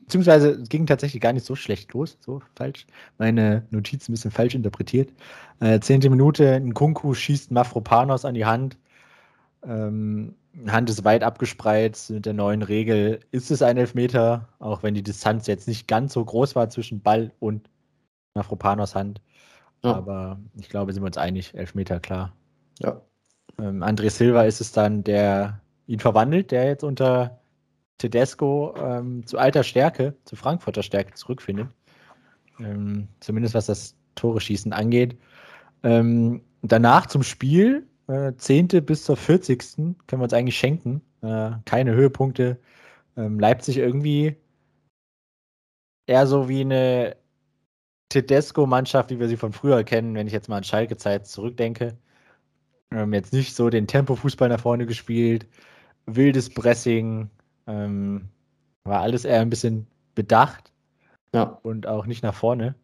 [0.00, 2.18] Beziehungsweise es ging tatsächlich gar nicht so schlecht los.
[2.20, 2.86] So falsch.
[3.18, 5.10] Meine Notiz ein bisschen falsch interpretiert.
[5.60, 8.76] Äh, zehnte Minute, ein Kunku schießt Mafropanos an die Hand.
[9.64, 10.34] Ähm,
[10.66, 13.20] Hand ist weit abgespreizt mit der neuen Regel.
[13.30, 17.00] Ist es ein Elfmeter, auch wenn die Distanz jetzt nicht ganz so groß war zwischen
[17.00, 17.70] Ball und
[18.34, 19.20] Mafropanos Hand.
[19.82, 19.94] Ja.
[19.94, 22.34] Aber ich glaube, sind wir uns einig, Elfmeter, klar.
[22.80, 23.00] Ja.
[23.58, 27.40] Ähm, André Silva ist es dann, der ihn verwandelt, der jetzt unter
[27.98, 31.68] Tedesco ähm, zu alter Stärke, zu Frankfurter Stärke zurückfindet.
[32.58, 35.18] Ähm, zumindest was das Tore schießen angeht.
[35.82, 38.68] Ähm, danach zum Spiel, äh, 10.
[38.84, 39.58] bis zur 40.
[40.06, 41.02] können wir uns eigentlich schenken.
[41.22, 42.58] Äh, keine Höhepunkte.
[43.16, 44.36] Ähm, Leipzig irgendwie
[46.06, 47.16] eher so wie eine
[48.10, 51.96] Tedesco-Mannschaft, wie wir sie von früher kennen, wenn ich jetzt mal an Schalke-Zeit zurückdenke.
[52.90, 55.46] Ähm, jetzt nicht so den Tempo-Fußball nach vorne gespielt,
[56.06, 57.30] wildes Pressing,
[57.66, 58.28] ähm,
[58.84, 60.72] war alles eher ein bisschen bedacht
[61.34, 61.44] ja.
[61.62, 62.74] und auch nicht nach vorne.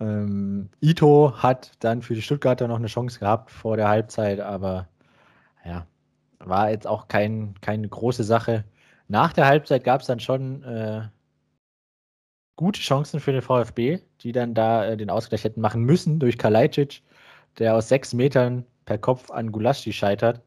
[0.00, 4.88] Ähm, Ito hat dann für die Stuttgarter noch eine Chance gehabt vor der Halbzeit, aber
[5.64, 5.86] ja,
[6.38, 8.64] war jetzt auch kein, keine große Sache.
[9.08, 11.08] Nach der Halbzeit gab es dann schon äh,
[12.56, 16.38] gute Chancen für den VfB, die dann da äh, den Ausgleich hätten machen müssen durch
[16.38, 17.02] Kalajdzic,
[17.58, 20.42] der aus sechs Metern per Kopf an Gulaschi scheitert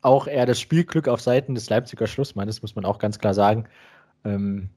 [0.00, 3.64] auch eher das Spielglück auf Seiten des Leipziger Schlussmannes, muss man auch ganz klar sagen.
[4.24, 4.70] Ähm,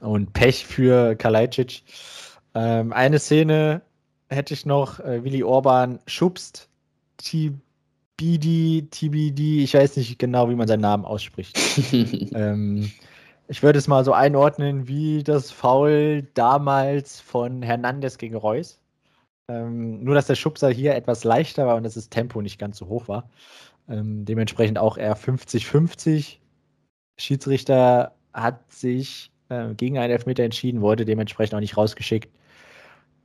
[0.00, 1.82] und Pech für Kalajdzic.
[2.54, 3.82] Ähm, eine Szene
[4.28, 6.68] hätte ich noch, äh, Willi Orban schubst
[7.18, 11.58] TBD, TBD, ich weiß nicht genau, wie man seinen Namen ausspricht.
[12.34, 12.90] ähm,
[13.48, 18.80] ich würde es mal so einordnen wie das Foul damals von Hernandez gegen Reus.
[19.48, 22.76] Ähm, nur, dass der Schubser hier etwas leichter war und dass das Tempo nicht ganz
[22.76, 23.30] so hoch war.
[23.88, 26.36] Ähm, dementsprechend auch eher 50-50.
[27.18, 32.30] Schiedsrichter hat sich äh, gegen einen Elfmeter entschieden, wurde dementsprechend auch nicht rausgeschickt.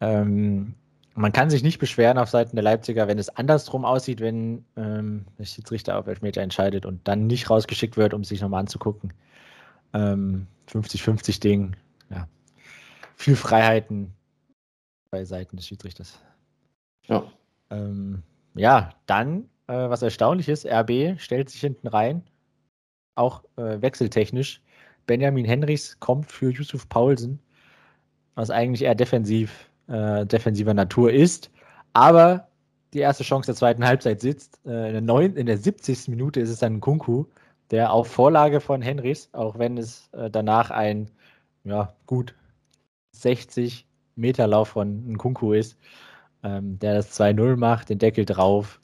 [0.01, 0.75] Ähm,
[1.15, 5.25] man kann sich nicht beschweren auf Seiten der Leipziger, wenn es andersrum aussieht, wenn ähm,
[5.38, 9.13] der Schiedsrichter auf Elfmeter entscheidet und dann nicht rausgeschickt wird, um sich nochmal anzugucken.
[9.93, 11.75] 50-50 ähm, Ding,
[12.09, 12.27] ja.
[13.15, 14.12] Viel Freiheiten
[15.12, 16.19] bei Seiten des Schiedsrichters.
[17.05, 17.23] Ja.
[17.69, 18.23] Ähm,
[18.55, 22.23] ja, dann äh, was erstaunlich ist, RB stellt sich hinten rein,
[23.15, 24.62] auch äh, wechseltechnisch.
[25.05, 27.39] Benjamin Henrichs kommt für Yusuf Paulsen,
[28.35, 31.51] was eigentlich eher defensiv, äh, defensiver Natur ist.
[31.93, 32.47] Aber
[32.93, 34.59] die erste Chance der zweiten Halbzeit sitzt.
[34.65, 36.07] Äh, in, der 9, in der 70.
[36.07, 37.25] Minute ist es dann Kunku,
[37.71, 41.09] der auf Vorlage von Henrichs, auch wenn es äh, danach ein
[41.63, 42.35] ja, gut
[43.13, 45.77] 60 Meter Lauf von Nkunku ist,
[46.43, 48.79] ähm, der das 2-0 macht, den Deckel drauf.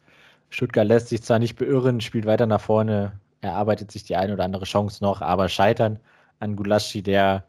[0.50, 4.44] Stuttgart lässt sich zwar nicht beirren, spielt weiter nach vorne, erarbeitet sich die eine oder
[4.44, 6.00] andere Chance noch, aber scheitern
[6.40, 7.46] an Gulaschi, der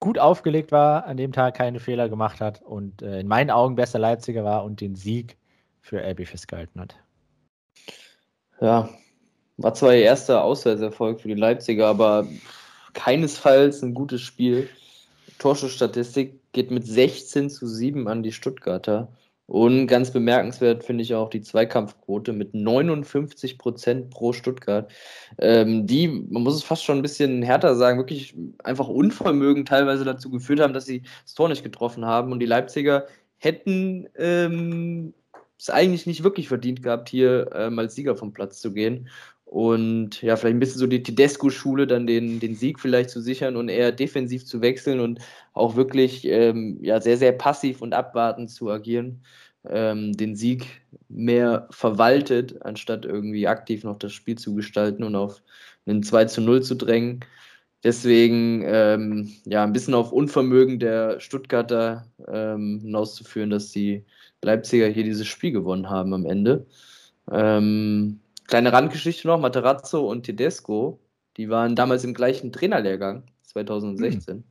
[0.00, 3.74] gut aufgelegt war, an dem Tag keine Fehler gemacht hat und äh, in meinen Augen
[3.74, 5.36] besser Leipziger war und den Sieg
[5.80, 6.96] für RB festgehalten hat.
[8.60, 8.88] Ja,
[9.56, 12.26] war zwar ihr erster Auswärtserfolg für die Leipziger, aber
[12.92, 14.68] keinesfalls ein gutes Spiel.
[15.38, 19.08] Torschussstatistik geht mit 16 zu 7 an die Stuttgarter.
[19.48, 24.92] Und ganz bemerkenswert finde ich auch die Zweikampfquote mit 59 Prozent pro Stuttgart.
[25.38, 30.04] Ähm, die, man muss es fast schon ein bisschen härter sagen, wirklich einfach Unvermögen teilweise
[30.04, 32.30] dazu geführt haben, dass sie das Tor nicht getroffen haben.
[32.30, 33.06] Und die Leipziger
[33.38, 35.14] hätten ähm,
[35.58, 39.08] es eigentlich nicht wirklich verdient gehabt, hier ähm, als Sieger vom Platz zu gehen.
[39.48, 43.56] Und ja, vielleicht ein bisschen so die Tedesco-Schule, dann den, den Sieg vielleicht zu sichern
[43.56, 45.20] und eher defensiv zu wechseln und
[45.54, 49.22] auch wirklich ähm, ja, sehr, sehr passiv und abwartend zu agieren.
[49.66, 55.42] Ähm, den Sieg mehr verwaltet, anstatt irgendwie aktiv noch das Spiel zu gestalten und auf
[55.86, 57.20] einen 2 zu 0 zu drängen.
[57.84, 64.04] Deswegen ähm, ja ein bisschen auf Unvermögen der Stuttgarter ähm, hinauszuführen, dass die
[64.42, 66.66] Leipziger hier dieses Spiel gewonnen haben am Ende.
[67.30, 70.98] Ähm, Kleine Randgeschichte noch, Materazzo und Tedesco,
[71.36, 74.38] die waren damals im gleichen Trainerlehrgang, 2016.
[74.38, 74.44] Mhm.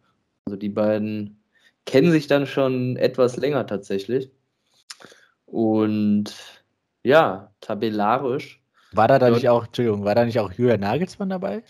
[0.45, 1.43] Also die beiden
[1.85, 4.31] kennen sich dann schon etwas länger tatsächlich.
[5.45, 6.35] Und
[7.03, 8.61] ja, tabellarisch.
[8.91, 11.63] War da, da nicht auch, Entschuldigung, war da nicht auch Julian Nagelsmann dabei?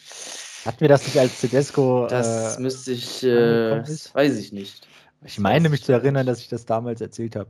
[0.66, 2.08] Hatten wir das nicht als Tedesco?
[2.10, 3.82] Das äh, müsste ich, äh,
[4.14, 4.88] weiß ich nicht.
[5.24, 7.50] Ich meine mich zu erinnern, dass ich das damals erzählt habe.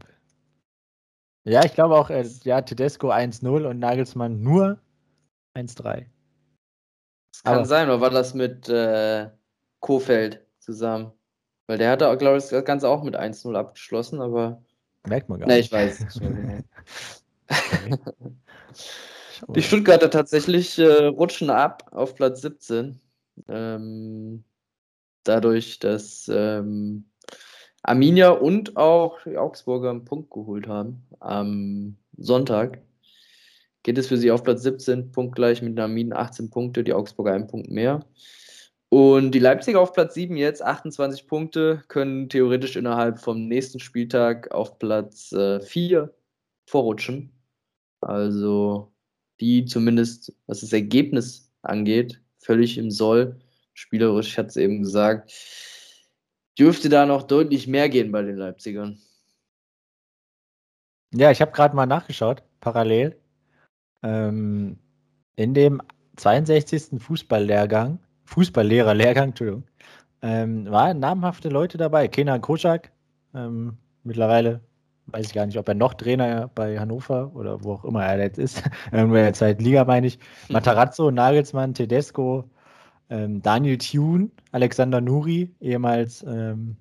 [1.48, 4.82] Ja, ich glaube auch, äh, ja, Tedesco 1-0 und Nagelsmann nur
[5.56, 6.06] 1-3.
[7.32, 9.30] Das kann aber, sein, oder war das mit äh,
[9.80, 11.14] Kofeld zusammen?
[11.68, 14.62] Weil der hatte, glaube ich, das Ganze auch mit 1-0 abgeschlossen, aber.
[15.08, 15.56] Merkt man gar nicht.
[15.56, 16.66] Nee, ich weiß nicht.
[19.56, 23.00] Die Stuttgarter tatsächlich äh, rutschen ab auf Platz 17.
[23.48, 24.44] Ähm,
[25.24, 27.06] dadurch, dass ähm,
[27.84, 32.82] Arminia und auch die Augsburger einen Punkt geholt haben am Sonntag.
[33.84, 37.48] Geht es für sie auf Platz 17, punktgleich mit Armin 18 Punkte, die Augsburger einen
[37.48, 38.06] Punkt mehr.
[38.90, 44.52] Und die Leipziger auf Platz 7 jetzt, 28 Punkte, können theoretisch innerhalb vom nächsten Spieltag
[44.52, 46.14] auf Platz äh, 4
[46.66, 47.32] vorrutschen.
[48.02, 48.92] Also
[49.40, 53.38] die zumindest, was das Ergebnis angeht, völlig im Soll.
[53.74, 55.32] Spielerisch, ich hatte es eben gesagt,
[56.60, 59.00] dürfte da noch deutlich mehr gehen bei den Leipzigern.
[61.14, 63.18] Ja, ich habe gerade mal nachgeschaut, parallel.
[64.04, 64.78] Ähm,
[65.36, 65.82] in dem
[66.18, 67.02] 62.
[67.02, 69.64] Fußballlehrgang, Fußballlehrerlehrgang, Entschuldigung,
[70.22, 72.08] ähm, waren namhafte Leute dabei.
[72.08, 72.92] Kenan Koschak,
[73.34, 74.62] ähm, mittlerweile
[75.08, 78.20] weiß ich gar nicht, ob er noch Trainer bei Hannover oder wo auch immer er
[78.20, 78.64] jetzt ist.
[78.92, 80.20] Irgendwer der zweiten Liga, meine ich.
[80.50, 82.50] Matarazzo, Nagelsmann, Tedesco,
[83.10, 86.76] ähm, Daniel Thune, Alexander Nuri, ehemals ähm,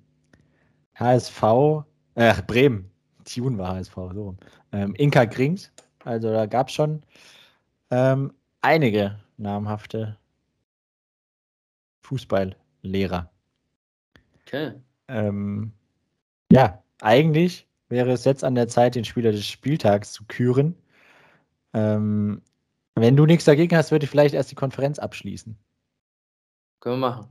[0.95, 1.85] HSV,
[2.15, 2.91] äh, Bremen,
[3.25, 4.37] Thune war HSV, so.
[4.73, 5.73] Ähm, Inka Grings,
[6.05, 7.03] also da gab es schon
[7.91, 10.17] ähm, einige namhafte
[12.03, 13.31] Fußballlehrer.
[14.43, 14.73] Okay.
[15.09, 15.73] Ähm,
[16.51, 20.77] ja, eigentlich wäre es jetzt an der Zeit, den Spieler des Spieltags zu küren.
[21.75, 22.43] Ähm,
[22.95, 25.57] wenn du nichts dagegen hast, würde ich vielleicht erst die Konferenz abschließen.
[26.87, 27.27] Können wir machen.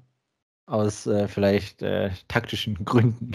[0.66, 3.32] Aus äh, vielleicht äh, taktischen Gründen.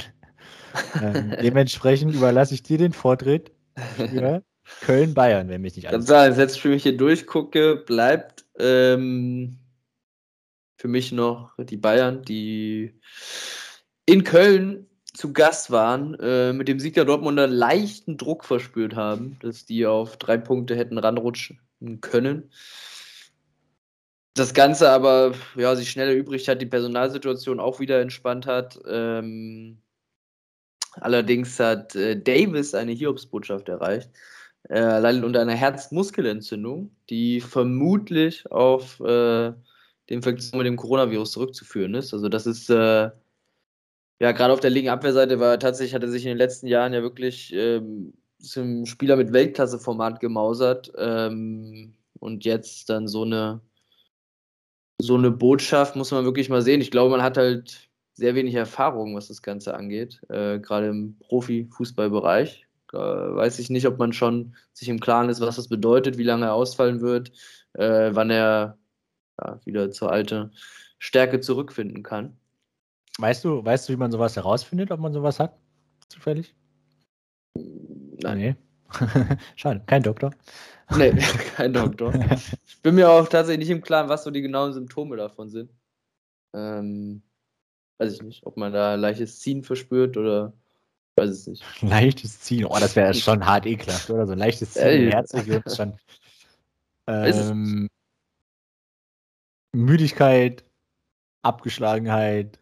[1.02, 3.52] ähm, dementsprechend überlasse ich dir den Vortritt
[4.83, 6.04] Köln-Bayern, wenn mich nicht alles.
[6.04, 9.61] Sagen, jetzt für mich hier durchgucke, bleibt ähm,
[10.76, 13.00] für mich noch die Bayern, die
[14.04, 19.38] in Köln zu Gast waren, äh, mit dem Sieg der Dortmunder leichten Druck verspürt haben,
[19.40, 21.61] dass die auf drei Punkte hätten ranrutschen
[22.02, 22.50] können.
[24.40, 28.81] Das Ganze aber, ja, sich schnell erübrigt hat, die Personalsituation auch wieder entspannt hat.
[28.88, 29.83] Ähm,
[30.92, 34.09] allerdings hat äh, Davis eine Hiobsbotschaft erreicht.
[34.70, 39.53] Äh, leidet unter einer Herzmuskelentzündung, die vermutlich auf äh,
[40.09, 42.14] die Infektion mit dem Coronavirus zurückzuführen ist.
[42.14, 43.11] Also das ist äh,
[44.20, 46.94] ja, gerade auf der linken Abwehrseite war tatsächlich, hat er sich in den letzten Jahren
[46.94, 50.90] ja wirklich ähm, zum Spieler mit Weltklasse-Format gemausert.
[50.96, 53.61] Ähm, und jetzt dann so eine,
[55.02, 56.80] so eine Botschaft muss man wirklich mal sehen.
[56.80, 61.18] Ich glaube, man hat halt sehr wenig Erfahrung, was das Ganze angeht, äh, gerade im
[61.20, 62.66] Profifußballbereich.
[62.92, 66.24] Äh, weiß ich nicht, ob man schon sich im Klaren ist, was das bedeutet, wie
[66.24, 67.32] lange er ausfallen wird,
[67.74, 68.78] äh, wann er
[69.40, 70.52] ja, wieder zur alten
[70.98, 72.36] Stärke zurückfinden kann.
[73.18, 75.56] Weißt du, weißt du, wie man sowas herausfindet, ob man sowas hat?
[76.08, 76.54] Zufällig?
[77.54, 78.38] Nein.
[78.38, 78.56] Nee.
[79.57, 80.33] Schade, kein Doktor.
[80.96, 81.12] Nee,
[81.57, 82.12] kein Doktor.
[82.66, 85.70] Ich bin mir auch tatsächlich nicht im Klaren, was so die genauen Symptome davon sind.
[86.55, 87.22] Ähm,
[87.98, 90.55] weiß ich nicht, ob man da leichtes Ziehen verspürt oder
[91.16, 91.83] weiß es nicht.
[91.83, 94.26] Leichtes Ziehen, oh, das wäre schon hart ekelhaft, oder?
[94.26, 95.98] So ein leichtes Ziehen in der Herzregion ist schon.
[97.07, 97.90] Ähm,
[99.72, 100.64] Müdigkeit,
[101.42, 102.59] Abgeschlagenheit,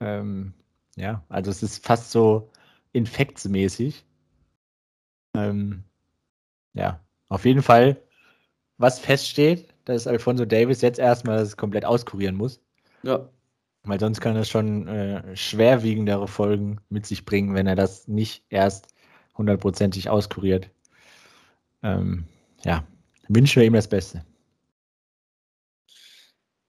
[0.00, 0.54] ähm,
[0.96, 2.50] ja, also es ist fast so
[2.92, 4.04] infektsmäßig.
[5.36, 5.84] Ähm,
[6.74, 7.96] ja, auf jeden Fall,
[8.78, 12.60] was feststeht, dass Alfonso Davis jetzt erstmal das komplett auskurieren muss.
[13.02, 13.28] Ja.
[13.84, 18.44] Weil sonst kann das schon äh, schwerwiegendere Folgen mit sich bringen, wenn er das nicht
[18.48, 18.88] erst
[19.36, 20.70] hundertprozentig auskuriert.
[21.82, 22.24] Ähm,
[22.64, 22.84] ja,
[23.28, 24.24] wünschen wir ihm das Beste.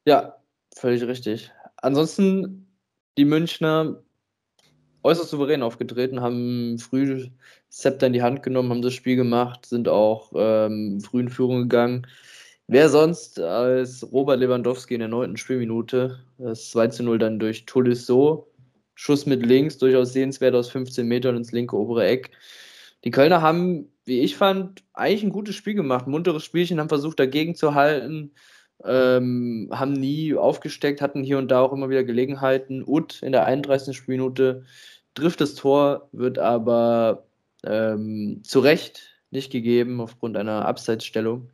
[0.06, 0.38] Ja,
[0.76, 1.52] völlig richtig.
[1.78, 2.68] Ansonsten
[3.18, 4.04] die Münchner
[5.04, 7.28] äußerst souverän aufgetreten, haben früh
[7.70, 11.64] Zepter in die Hand genommen, haben das Spiel gemacht, sind auch ähm, früh in Führung
[11.64, 12.08] gegangen.
[12.68, 17.66] Wer sonst als Robert Lewandowski in der neunten Spielminute, das 2 zu 0 dann durch
[17.66, 18.52] Tolisso,
[18.96, 22.32] Schuss mit links, durchaus sehenswert aus 15 Metern ins linke obere Eck.
[23.04, 27.20] Die Kölner haben, wie ich fand, eigentlich ein gutes Spiel gemacht, munteres Spielchen, haben versucht
[27.20, 28.34] dagegen zu halten,
[28.84, 32.84] ähm, haben nie aufgesteckt, hatten hier und da auch immer wieder Gelegenheiten.
[32.86, 33.96] Ut in der 31.
[33.96, 34.66] Spielminute
[35.16, 37.26] trifft das Tor, wird aber
[37.64, 41.50] ähm, zu Recht nicht gegeben aufgrund einer Abseitsstellung.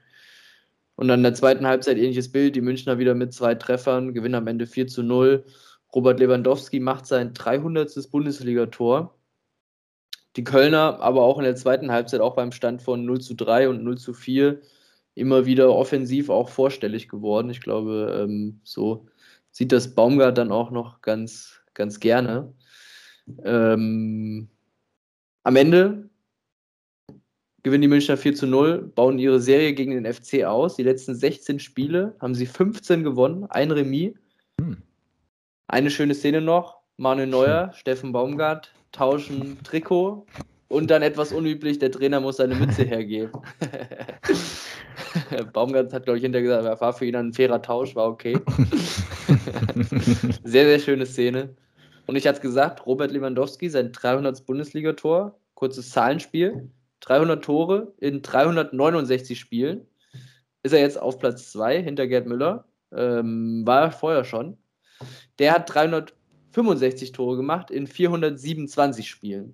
[0.96, 4.36] Und dann in der zweiten Halbzeit ähnliches Bild, die Münchner wieder mit zwei Treffern, gewinnen
[4.36, 5.44] am Ende 4 zu 0.
[5.96, 8.12] Robert Lewandowski macht sein 300.
[8.12, 9.16] Bundesligator.
[10.36, 13.70] Die Kölner aber auch in der zweiten Halbzeit, auch beim Stand von 0 zu 3
[13.70, 14.62] und 0 zu 4,
[15.16, 17.50] immer wieder offensiv auch vorstellig geworden.
[17.50, 19.08] Ich glaube, ähm, so
[19.52, 22.54] sieht das Baumgart dann auch noch ganz, ganz gerne.
[23.44, 24.50] Ähm,
[25.44, 26.10] am Ende
[27.64, 30.76] gewinnen die Münchner 4 zu 0, bauen ihre Serie gegen den FC aus.
[30.76, 34.14] Die letzten 16 Spiele haben sie 15 gewonnen, ein Remis.
[34.60, 34.78] Hm.
[35.68, 37.74] Eine schöne Szene noch: Manuel Neuer, hm.
[37.74, 40.26] Steffen Baumgart tauschen Trikot
[40.74, 43.32] und dann etwas unüblich, der Trainer muss seine Mütze hergeben.
[45.54, 48.34] Baumgart hat, glaube ich, hinterher gesagt, war für ihn ein fairer Tausch, war okay.
[50.44, 51.56] sehr, sehr schöne Szene.
[52.08, 54.48] Und ich hatte es gesagt, Robert Lewandowski, sein 300.
[54.48, 56.72] Bundesligator, kurzes Zahlenspiel,
[57.02, 59.86] 300 Tore in 369 Spielen.
[60.64, 62.66] Ist er jetzt auf Platz 2 hinter Gerd Müller.
[62.92, 64.58] Ähm, war er vorher schon.
[65.38, 69.54] Der hat 365 Tore gemacht in 427 Spielen.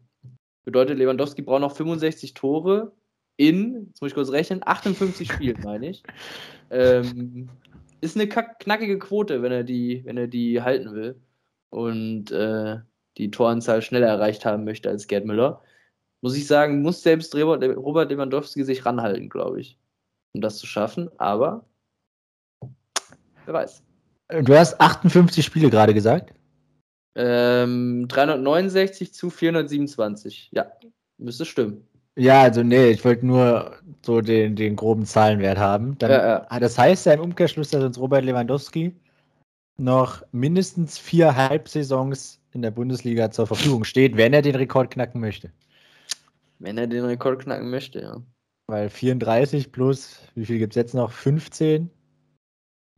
[0.69, 2.91] Bedeutet, Lewandowski braucht noch 65 Tore
[3.37, 6.03] in, jetzt muss ich kurz rechnen, 58 Spielen, meine ich.
[6.69, 7.49] Ähm,
[8.01, 11.19] ist eine knackige Quote, wenn er die, wenn er die halten will
[11.71, 12.77] und äh,
[13.17, 15.63] die Toranzahl schneller erreicht haben möchte als Gerd Müller.
[16.21, 19.79] Muss ich sagen, muss selbst Robert Lewandowski sich ranhalten, glaube ich,
[20.33, 21.09] um das zu schaffen.
[21.17, 21.65] Aber
[23.45, 23.81] wer weiß.
[24.43, 26.31] Du hast 58 Spiele gerade gesagt?
[27.21, 30.51] Ähm, 369 zu 427.
[30.53, 30.71] Ja,
[31.17, 31.85] müsste stimmen.
[32.15, 35.97] Ja, also nee, ich wollte nur so den, den groben Zahlenwert haben.
[35.99, 36.45] Dann, ja, ja.
[36.47, 38.95] Ah, das heißt ja im Umkehrschluss, dass uns Robert Lewandowski
[39.77, 45.19] noch mindestens vier Halbsaisons in der Bundesliga zur Verfügung steht, wenn er den Rekord knacken
[45.19, 45.51] möchte.
[46.59, 48.21] Wenn er den Rekord knacken möchte, ja.
[48.67, 51.11] Weil 34 plus, wie viel gibt es jetzt noch?
[51.11, 51.89] 15?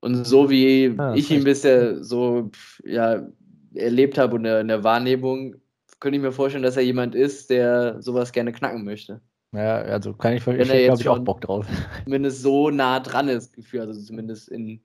[0.02, 2.52] Und so wie ah, ich ihn bisher so
[2.84, 3.28] ja,
[3.76, 5.56] erlebt habe und in der Wahrnehmung,
[6.00, 9.22] könnte ich mir vorstellen, dass er jemand ist, der sowas gerne knacken möchte.
[9.54, 11.66] Ja, also kann ich, ich glaube ich, auch Bock drauf.
[12.04, 14.82] Zumindest so nah dran ist, Gefühl, also zumindest in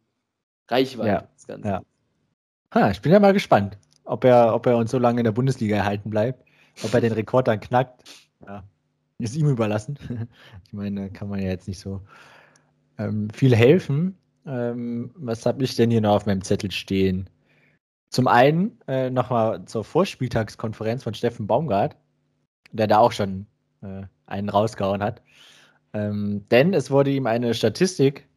[0.69, 1.09] Reichweite.
[1.09, 1.69] Ja, das Ganze.
[1.69, 1.83] ja.
[2.75, 5.33] Ha, ich bin ja mal gespannt, ob er, ob er uns so lange in der
[5.33, 6.45] Bundesliga erhalten bleibt,
[6.83, 8.03] ob er den Rekord dann knackt.
[8.45, 8.65] Ja,
[9.19, 9.99] ist ihm überlassen.
[10.67, 12.01] ich meine, kann man ja jetzt nicht so
[12.99, 14.19] ähm, viel helfen.
[14.45, 17.31] Ähm, was habe ich denn hier noch auf meinem Zettel stehen?
[18.11, 21.97] Zum einen äh, nochmal zur Vorspieltagskonferenz von Steffen Baumgart,
[22.73, 23.47] der da auch schon
[23.83, 25.23] äh, einen rausgehauen hat.
[25.93, 28.29] Ähm, denn es wurde ihm eine Statistik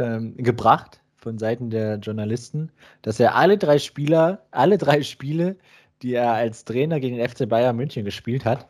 [0.00, 2.70] ähm, gebracht von Seiten der Journalisten,
[3.02, 5.56] dass er alle drei Spieler, alle drei Spiele,
[6.02, 8.68] die er als Trainer gegen den FC Bayern München gespielt hat,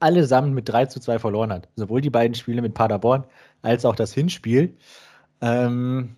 [0.00, 1.68] allesamt mit 3 zu 2 verloren hat.
[1.76, 3.24] Sowohl die beiden Spiele mit Paderborn
[3.62, 4.76] als auch das Hinspiel.
[5.40, 6.16] Ähm,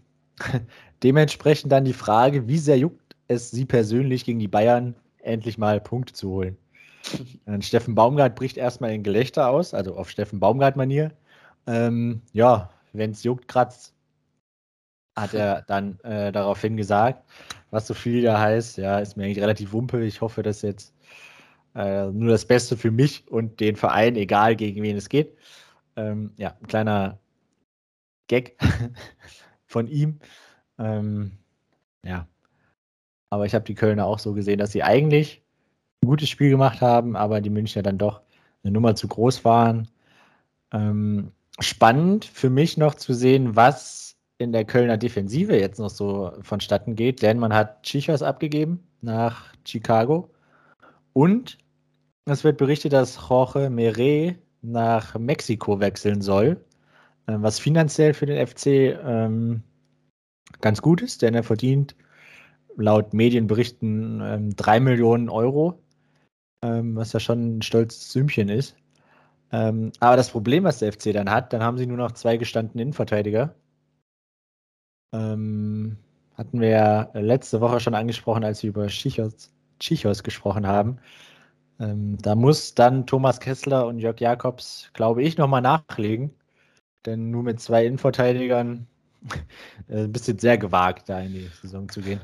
[1.05, 5.81] dementsprechend dann die Frage, wie sehr juckt es Sie persönlich gegen die Bayern endlich mal
[5.81, 6.57] Punkte zu holen?
[7.47, 11.13] Und Steffen Baumgart bricht erstmal in Gelächter aus, also auf Steffen Baumgart-Manier.
[11.67, 13.95] Ähm, ja, wenn es juckt, kratzt
[15.17, 17.23] hat er dann äh, daraufhin gesagt,
[17.71, 18.79] was so viel da heißt.
[18.79, 20.05] Ja, ist mir eigentlich relativ wumpe.
[20.05, 20.95] Ich hoffe, dass jetzt
[21.75, 25.37] äh, nur das Beste für mich und den Verein, egal gegen wen es geht.
[25.97, 27.19] Ähm, ja, ein kleiner
[28.29, 28.57] Gag
[29.67, 30.19] von ihm.
[30.79, 31.33] Ähm,
[32.05, 32.27] ja,
[33.31, 35.43] aber ich habe die Kölner auch so gesehen, dass sie eigentlich
[36.03, 38.21] ein gutes Spiel gemacht haben, aber die Münchner dann doch
[38.63, 39.89] eine Nummer zu groß waren.
[40.73, 46.33] Ähm, spannend für mich noch zu sehen, was in der Kölner Defensive jetzt noch so
[46.43, 50.31] vonstatten geht, denn man hat Chichos abgegeben nach Chicago.
[51.13, 51.59] Und
[52.27, 56.65] es wird berichtet, dass Jorge Mere nach Mexiko wechseln soll,
[57.27, 59.63] äh, was finanziell für den FC ähm,
[60.61, 61.97] ganz gut ist, denn er verdient
[62.77, 65.81] laut Medienberichten ähm, 3 Millionen Euro,
[66.63, 68.77] ähm, was ja schon ein stolzes Sümmchen ist.
[69.53, 72.37] Ähm, aber das Problem, was der FC dann hat, dann haben sie nur noch zwei
[72.37, 73.55] gestandene Innenverteidiger
[75.15, 75.97] ähm,
[76.35, 80.99] hatten wir ja letzte Woche schon angesprochen, als wir über Chichos, gesprochen haben.
[81.81, 86.35] Ähm, da muss dann Thomas Kessler und Jörg Jakobs, glaube ich, nochmal nachlegen.
[87.07, 88.87] Denn nur mit zwei Innenverteidigern
[89.89, 92.21] ein bisschen sehr gewagt, da in die Saison zu gehen.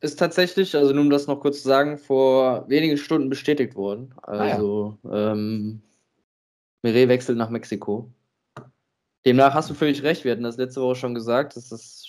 [0.00, 4.14] Ist tatsächlich, also nur um das noch kurz zu sagen, vor wenigen Stunden bestätigt worden.
[4.22, 5.32] Also ah, ja.
[5.32, 5.82] ähm,
[6.82, 8.10] Mire wechselt nach Mexiko.
[9.26, 10.24] Demnach hast du völlig recht.
[10.24, 12.04] Wir hatten das letzte Woche schon gesagt, dass das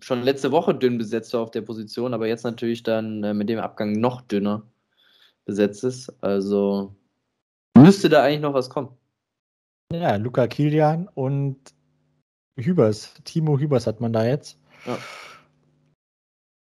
[0.00, 3.48] schon letzte Woche dünn besetzt war auf der Position, aber jetzt natürlich dann äh, mit
[3.48, 4.62] dem Abgang noch dünner
[5.44, 6.12] besetzt ist.
[6.22, 6.94] Also
[7.76, 8.90] müsste da eigentlich noch was kommen.
[9.92, 11.58] Ja, Luca Kilian und
[12.56, 13.14] Hübers.
[13.24, 14.58] Timo Hübers hat man da jetzt.
[14.86, 14.98] Ja.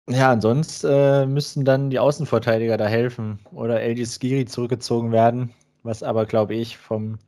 [0.09, 6.01] Ja, ansonsten äh, müssten dann die Außenverteidiger da helfen oder LG Skiri zurückgezogen werden, was
[6.01, 7.19] aber, glaube ich, vom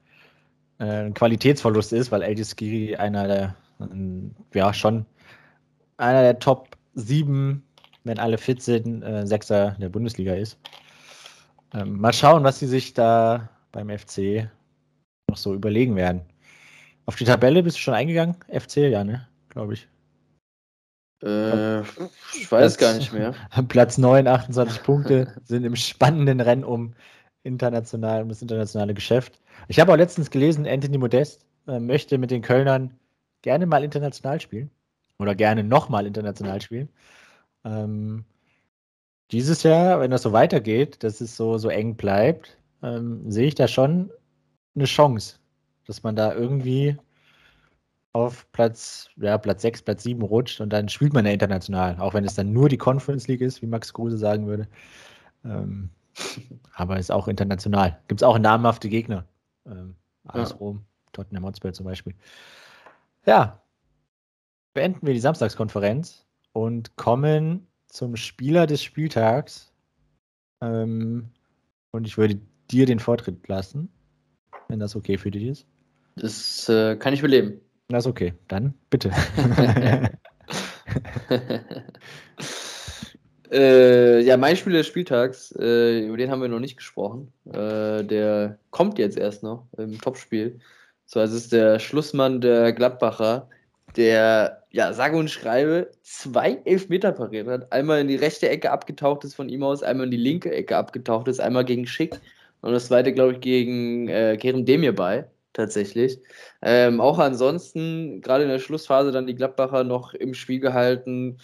[0.77, 5.05] äh, Qualitätsverlust ist, weil LG Skiri einer der, äh, ja, schon
[5.97, 7.61] einer der Top 7,
[8.05, 10.57] wenn alle fit sind, äh, Sechser der Bundesliga ist.
[11.73, 14.49] Ähm, mal schauen, was sie sich da beim FC
[15.29, 16.21] noch so überlegen werden.
[17.09, 18.35] Auf die Tabelle bist du schon eingegangen?
[18.49, 19.27] FC, ja, ne?
[19.49, 19.87] Glaube ich.
[21.23, 23.33] Äh, ich weiß Platz, gar nicht mehr.
[23.67, 26.93] Platz 9, 28 Punkte, sind im spannenden Rennen um,
[27.41, 29.41] international, um das internationale Geschäft.
[29.69, 32.93] Ich habe auch letztens gelesen, Anthony Modest äh, möchte mit den Kölnern
[33.41, 34.69] gerne mal international spielen.
[35.17, 36.89] Oder gerne nochmal international spielen.
[37.65, 38.23] Ähm,
[39.31, 43.55] dieses Jahr, wenn das so weitergeht, dass es so, so eng bleibt, ähm, sehe ich
[43.55, 44.11] da schon
[44.75, 45.39] eine Chance,
[45.89, 46.95] dass man da irgendwie
[48.13, 52.13] auf Platz, ja, Platz 6, Platz 7 rutscht und dann spielt man ja international, auch
[52.13, 54.67] wenn es dann nur die Conference League ist, wie Max Kruse sagen würde.
[55.43, 55.89] Ähm,
[56.73, 57.99] aber ist auch international.
[58.07, 59.25] Gibt es auch namhafte Gegner.
[59.65, 60.57] Ähm, AS ja.
[60.57, 62.13] Rom, Tottenham Hotspur zum Beispiel.
[63.25, 63.59] Ja,
[64.75, 66.23] beenden wir die Samstagskonferenz
[66.53, 69.73] und kommen zum Spieler des Spieltags.
[70.61, 71.31] Ähm,
[71.89, 73.89] und ich würde dir den Vortritt lassen,
[74.67, 75.67] wenn das okay für dich ist.
[76.15, 77.59] Das äh, kann ich beleben.
[77.87, 78.33] Das ist okay.
[78.47, 79.11] Dann bitte.
[83.51, 87.31] äh, ja, mein Spieler des Spieltags, äh, über den haben wir noch nicht gesprochen.
[87.45, 90.59] Äh, der kommt jetzt erst noch im Topspiel.
[91.05, 93.49] So, es ist der Schlussmann der Gladbacher,
[93.95, 97.71] der, ja, sage und schreibe, zwei Elfmeter pariert hat.
[97.71, 100.77] Einmal in die rechte Ecke abgetaucht ist von ihm aus, einmal in die linke Ecke
[100.77, 102.19] abgetaucht ist, einmal gegen Schick
[102.61, 105.25] und das zweite, glaube ich, gegen äh, Kerem Demir bei
[105.59, 106.19] tatsächlich.
[106.61, 111.37] Ähm, auch ansonsten, gerade in der Schlussphase, dann die Gladbacher noch im Spiel gehalten,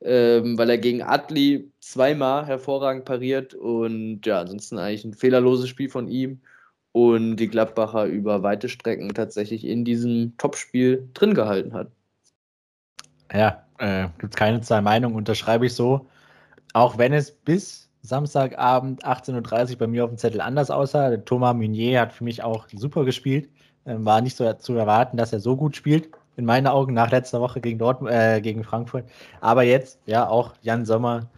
[0.00, 5.88] ähm, weil er gegen Adli zweimal hervorragend pariert und ja, ansonsten eigentlich ein fehlerloses Spiel
[5.88, 6.40] von ihm
[6.90, 11.90] und die Gladbacher über weite Strecken tatsächlich in diesem Topspiel drin gehalten hat.
[13.32, 16.06] Ja, äh, gibt es keine zwei Meinungen, unterschreibe ich so.
[16.74, 21.16] Auch wenn es bis Samstagabend 18.30 Uhr bei mir auf dem Zettel anders aussah.
[21.18, 23.48] Thomas Meunier hat für mich auch super gespielt.
[23.86, 27.10] Ähm, war nicht so zu erwarten, dass er so gut spielt, in meinen Augen, nach
[27.10, 29.04] letzter Woche gegen, Dortmund, äh, gegen Frankfurt.
[29.40, 31.30] Aber jetzt, ja, auch Jan Sommer,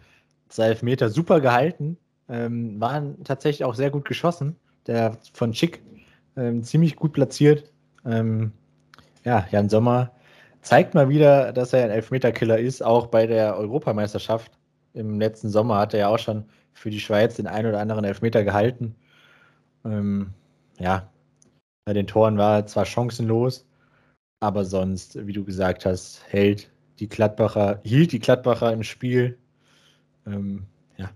[0.49, 1.97] zwei Elfmeter super gehalten.
[2.27, 4.55] Ähm, waren tatsächlich auch sehr gut geschossen.
[4.87, 5.81] Der von Schick
[6.35, 7.71] ähm, ziemlich gut platziert.
[8.05, 8.51] Ähm,
[9.23, 10.11] ja, Jan Sommer
[10.61, 14.51] zeigt mal wieder, dass er ein Elfmeterkiller ist, auch bei der Europameisterschaft
[14.95, 18.05] im letzten Sommer hat er ja auch schon für die Schweiz den einen oder anderen
[18.05, 18.95] Elfmeter gehalten.
[19.85, 20.33] Ähm,
[20.79, 21.09] ja,
[21.85, 23.67] bei den Toren war er zwar chancenlos,
[24.39, 29.37] aber sonst, wie du gesagt hast, hält die Gladbacher, hielt die Gladbacher im Spiel.
[30.25, 30.65] Ähm,
[30.97, 31.09] ja,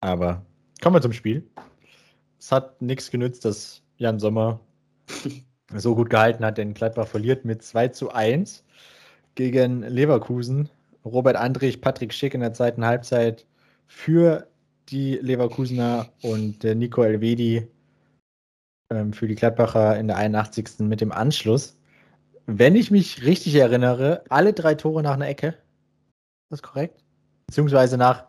[0.00, 0.44] aber
[0.82, 1.48] kommen wir zum Spiel.
[2.38, 4.60] Es hat nichts genützt, dass Jan Sommer
[5.74, 8.64] so gut gehalten hat, denn Gladbach verliert mit 2 zu 1
[9.34, 10.68] gegen Leverkusen.
[11.04, 13.46] Robert Andrich, Patrick Schick in der zweiten Halbzeit
[13.86, 14.48] für
[14.88, 17.68] die Leverkusener und der Nico Elvedi
[18.90, 20.80] ähm, für die Gladbacher in der 81.
[20.80, 21.76] mit dem Anschluss.
[22.46, 25.48] Wenn ich mich richtig erinnere, alle drei Tore nach einer Ecke.
[25.48, 27.04] Ist das korrekt?
[27.46, 28.26] Beziehungsweise nach,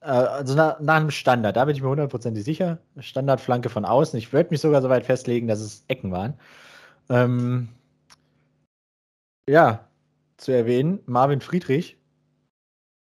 [0.00, 1.56] äh, also nach, nach einem Standard.
[1.56, 2.78] Da bin ich mir hundertprozentig sicher.
[2.98, 4.18] Standardflanke von außen.
[4.18, 6.34] Ich würde mich sogar so weit festlegen, dass es Ecken waren.
[7.08, 7.68] Ähm,
[9.48, 9.88] ja,
[10.36, 11.96] zu erwähnen, Marvin Friedrich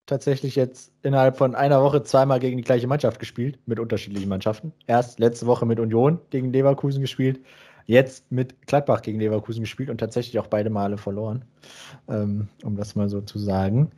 [0.06, 4.72] tatsächlich jetzt innerhalb von einer Woche zweimal gegen die gleiche Mannschaft gespielt, mit unterschiedlichen Mannschaften.
[4.86, 7.40] Erst letzte Woche mit Union gegen Leverkusen gespielt,
[7.86, 11.44] jetzt mit Gladbach gegen Leverkusen gespielt und tatsächlich auch beide Male verloren,
[12.08, 13.90] ähm, um das mal so zu sagen.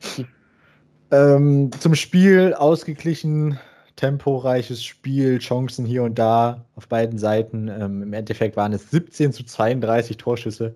[1.10, 3.58] ähm, zum Spiel ausgeglichen,
[3.96, 7.68] temporeiches Spiel, Chancen hier und da auf beiden Seiten.
[7.68, 10.74] Ähm, Im Endeffekt waren es 17 zu 32 Torschüsse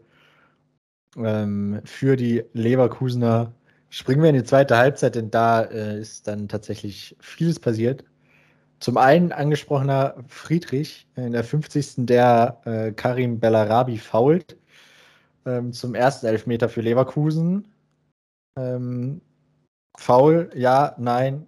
[1.17, 3.53] ähm, für die Leverkusener
[3.95, 8.05] Springen wir in die zweite Halbzeit, denn da äh, ist dann tatsächlich vieles passiert.
[8.81, 12.07] Zum einen angesprochener Friedrich in der 50.
[12.07, 14.57] der äh, Karim Bellarabi fault.
[15.45, 17.69] Ähm, zum ersten Elfmeter für Leverkusen.
[18.59, 19.21] Ähm,
[19.99, 21.47] Foul, ja, nein.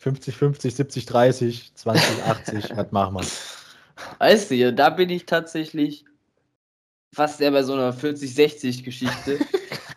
[0.00, 3.26] 50, 50, 70, 30, 20, 80, was machen wir?
[4.18, 6.04] Weißt du, da bin ich tatsächlich
[7.14, 9.38] fast eher bei so einer 40-60-Geschichte.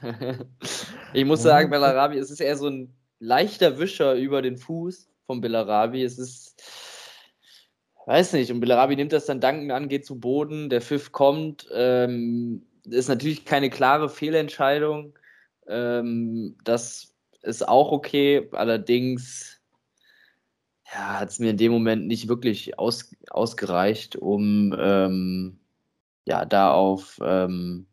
[1.14, 5.42] ich muss sagen, Bellarabi, es ist eher so ein leichter Wischer über den Fuß von
[5.42, 6.04] Bellarabi.
[6.04, 6.62] Es ist,
[8.06, 11.68] weiß nicht, und Bellarabi nimmt das dann dankend an, geht zu Boden, der Pfiff kommt.
[11.74, 15.18] Ähm, ist natürlich keine klare Fehlentscheidung.
[15.68, 18.48] Ähm, das ist auch okay.
[18.52, 19.62] Allerdings
[20.94, 25.60] ja, hat es mir in dem Moment nicht wirklich aus, ausgereicht, um ähm,
[26.26, 27.88] ja, da auf ähm,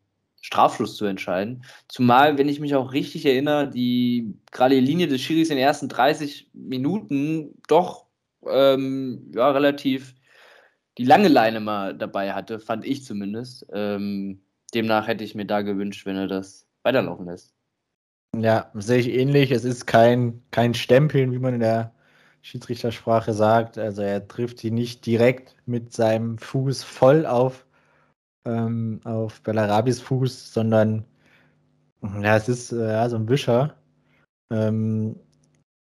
[0.45, 1.63] Strafschluss zu entscheiden.
[1.87, 5.65] Zumal, wenn ich mich auch richtig erinnere, die gerade die Linie des Schiris in den
[5.65, 8.05] ersten 30 Minuten doch
[8.47, 10.13] ähm, ja, relativ
[10.99, 13.65] die lange Leine mal dabei hatte, fand ich zumindest.
[13.73, 14.43] Ähm,
[14.75, 17.55] demnach hätte ich mir da gewünscht, wenn er das weiterlaufen lässt.
[18.39, 19.49] Ja, sehe ich ähnlich.
[19.49, 21.91] Es ist kein, kein Stempeln, wie man in der
[22.43, 23.79] Schiedsrichtersprache sagt.
[23.79, 27.64] Also er trifft sie nicht direkt mit seinem Fuß voll auf,
[28.45, 31.05] ähm, auf Bellarabis Fuß, sondern
[32.21, 33.75] ja, es ist äh, ja, so ein Wischer.
[34.51, 35.19] Ähm,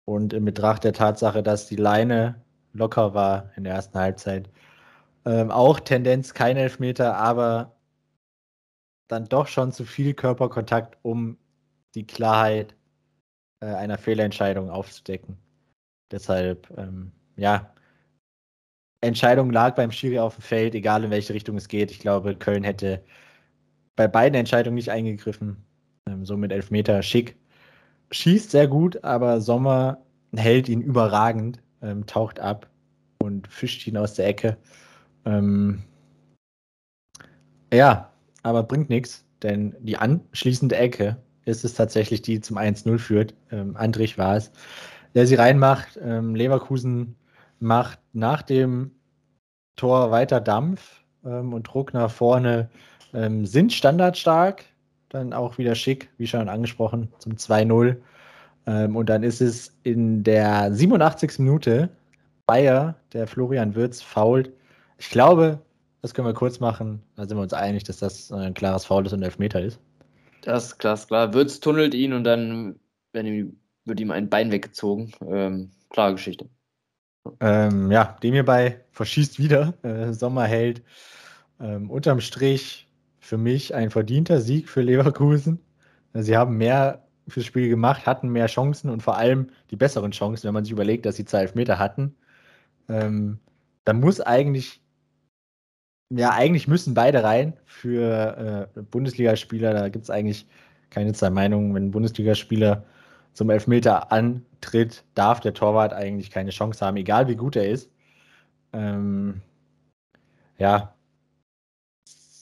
[0.05, 2.41] und in Betracht der Tatsache, dass die Leine
[2.73, 4.49] locker war in der ersten Halbzeit,
[5.25, 7.75] ähm, auch Tendenz kein Elfmeter, aber
[9.07, 11.37] dann doch schon zu viel Körperkontakt, um
[11.95, 12.75] die Klarheit
[13.61, 15.37] äh, einer Fehlentscheidung aufzudecken.
[16.11, 17.73] Deshalb, ähm, ja,
[19.01, 21.91] Entscheidung lag beim Schiri auf dem Feld, egal in welche Richtung es geht.
[21.91, 23.03] Ich glaube, Köln hätte
[23.95, 25.63] bei beiden Entscheidungen nicht eingegriffen.
[26.07, 27.37] Ähm, so mit Elfmeter schick.
[28.11, 29.99] Schießt sehr gut, aber Sommer
[30.35, 32.69] hält ihn überragend, ähm, taucht ab
[33.19, 34.57] und fischt ihn aus der Ecke.
[35.25, 35.83] Ähm,
[37.73, 38.11] ja,
[38.43, 43.33] aber bringt nichts, denn die anschließende Ecke ist es tatsächlich, die zum 1-0 führt.
[43.51, 44.51] Ähm, Andrich war es,
[45.13, 45.99] der sie reinmacht.
[46.01, 47.15] Ähm, Leverkusen
[47.59, 48.91] macht nach dem
[49.75, 52.69] Tor weiter Dampf ähm, und Druck nach vorne,
[53.13, 54.65] ähm, sind standardstark,
[55.09, 57.97] dann auch wieder schick, wie schon angesprochen, zum 2-0.
[58.67, 61.39] Ähm, und dann ist es in der 87.
[61.39, 61.89] Minute
[62.45, 64.51] Bayer, der Florian Wirz, fault.
[64.97, 65.59] Ich glaube,
[66.01, 67.01] das können wir kurz machen.
[67.15, 69.79] Da sind wir uns einig, dass das ein klares Foul ist und Elfmeter ist.
[70.41, 71.33] Das ist klar, klar.
[71.33, 72.79] Würz tunnelt ihn und dann
[73.13, 75.11] ihm, wird ihm ein Bein weggezogen.
[75.21, 76.49] Ähm, klare Geschichte.
[77.39, 79.73] Ähm, ja, dem hierbei verschießt wieder.
[79.83, 80.81] Äh, Sommer hält
[81.59, 82.87] ähm, unterm Strich
[83.19, 85.59] für mich ein verdienter Sieg für Leverkusen.
[86.13, 90.47] Sie haben mehr fürs Spiel gemacht, hatten mehr Chancen und vor allem die besseren Chancen,
[90.47, 92.15] wenn man sich überlegt, dass sie zwei Elfmeter hatten.
[92.87, 93.39] Ähm,
[93.85, 94.81] da muss eigentlich
[96.09, 99.73] ja, eigentlich müssen beide rein für äh, Bundesligaspieler.
[99.73, 100.47] Da gibt es eigentlich
[100.89, 101.73] keine zwei Meinungen.
[101.75, 102.83] Wenn ein Bundesligaspieler
[103.33, 107.91] zum Elfmeter antritt, darf der Torwart eigentlich keine Chance haben, egal wie gut er ist.
[108.73, 109.41] Ähm,
[110.57, 110.93] ja,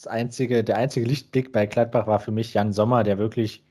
[0.07, 3.63] einzige, der einzige Lichtblick bei Gladbach war für mich Jan Sommer, der wirklich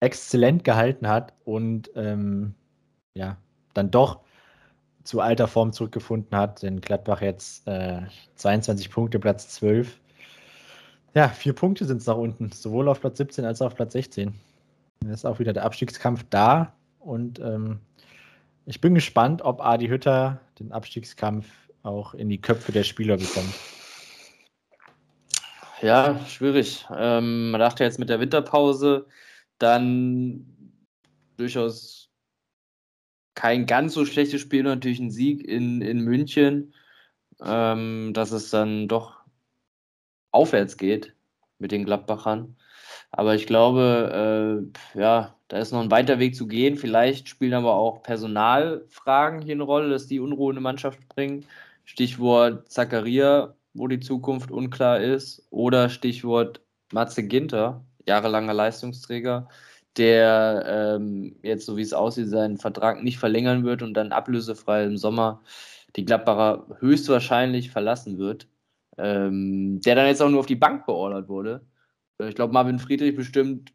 [0.00, 2.54] exzellent gehalten hat und ähm,
[3.14, 3.36] ja,
[3.74, 4.20] dann doch
[5.02, 6.62] zu alter Form zurückgefunden hat.
[6.62, 8.02] In Gladbach jetzt äh,
[8.36, 9.98] 22 Punkte, Platz 12.
[11.14, 13.94] Ja, vier Punkte sind es nach unten, sowohl auf Platz 17 als auch auf Platz
[13.94, 14.34] 16.
[15.00, 17.80] Da ist auch wieder der Abstiegskampf da und ähm,
[18.66, 21.46] ich bin gespannt, ob Adi Hütter den Abstiegskampf
[21.82, 23.54] auch in die Köpfe der Spieler bekommt.
[25.80, 26.86] Ja, schwierig.
[26.94, 29.06] Ähm, man dachte jetzt mit der Winterpause
[29.58, 30.44] dann
[31.36, 32.10] durchaus
[33.34, 36.74] kein ganz so schlechtes Spiel, natürlich ein Sieg in, in München,
[37.40, 39.20] ähm, dass es dann doch
[40.32, 41.14] aufwärts geht
[41.58, 42.56] mit den Gladbachern.
[43.10, 46.76] Aber ich glaube, äh, ja, da ist noch ein weiter Weg zu gehen.
[46.76, 51.46] Vielleicht spielen aber auch Personalfragen hier eine Rolle, dass die Unruhe in die Mannschaft bringen.
[51.84, 55.46] Stichwort Zakaria, wo die Zukunft unklar ist.
[55.50, 56.60] Oder Stichwort
[56.92, 59.48] Matze Ginter, jahrelanger Leistungsträger
[59.98, 64.84] der ähm, jetzt, so wie es aussieht, seinen Vertrag nicht verlängern wird und dann ablösefrei
[64.84, 65.42] im Sommer
[65.96, 68.48] die Gladbacher höchstwahrscheinlich verlassen wird.
[68.96, 71.64] Ähm, der dann jetzt auch nur auf die Bank beordert wurde.
[72.18, 73.72] Ich glaube, Marvin Friedrich bestimmt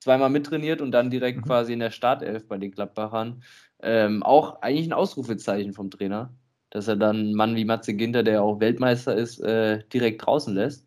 [0.00, 1.42] zweimal mittrainiert und dann direkt mhm.
[1.42, 3.42] quasi in der Startelf bei den Gladbachern.
[3.82, 6.32] Ähm, auch eigentlich ein Ausrufezeichen vom Trainer,
[6.70, 10.54] dass er dann einen Mann wie Matze Ginter, der auch Weltmeister ist, äh, direkt draußen
[10.54, 10.86] lässt.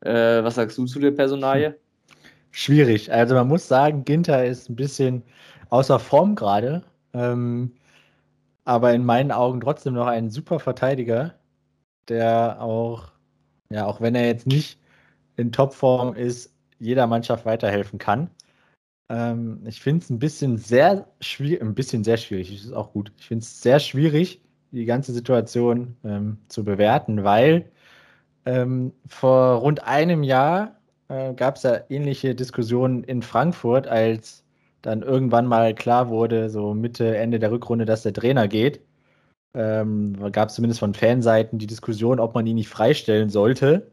[0.00, 1.78] Äh, was sagst du zu der Personalie?
[2.50, 3.12] Schwierig.
[3.12, 5.22] Also man muss sagen, Ginter ist ein bisschen
[5.70, 6.82] außer Form gerade,
[7.12, 7.72] ähm,
[8.64, 11.34] aber in meinen Augen trotzdem noch ein super Verteidiger,
[12.08, 13.12] der auch,
[13.70, 14.78] ja, auch wenn er jetzt nicht
[15.36, 18.30] in Topform ist, jeder Mannschaft weiterhelfen kann.
[19.08, 23.12] Ähm, ich finde es ein bisschen sehr schwierig, ein bisschen sehr schwierig, ist auch gut.
[23.18, 27.70] Ich finde es sehr schwierig, die ganze Situation ähm, zu bewerten, weil
[28.44, 30.76] ähm, vor rund einem Jahr
[31.08, 34.44] äh, gab es ja ähnliche Diskussionen in Frankfurt, als
[34.82, 38.80] dann irgendwann mal klar wurde, so Mitte, Ende der Rückrunde, dass der Trainer geht.
[39.54, 43.90] Ähm, gab es zumindest von Fanseiten die Diskussion, ob man ihn nicht freistellen sollte,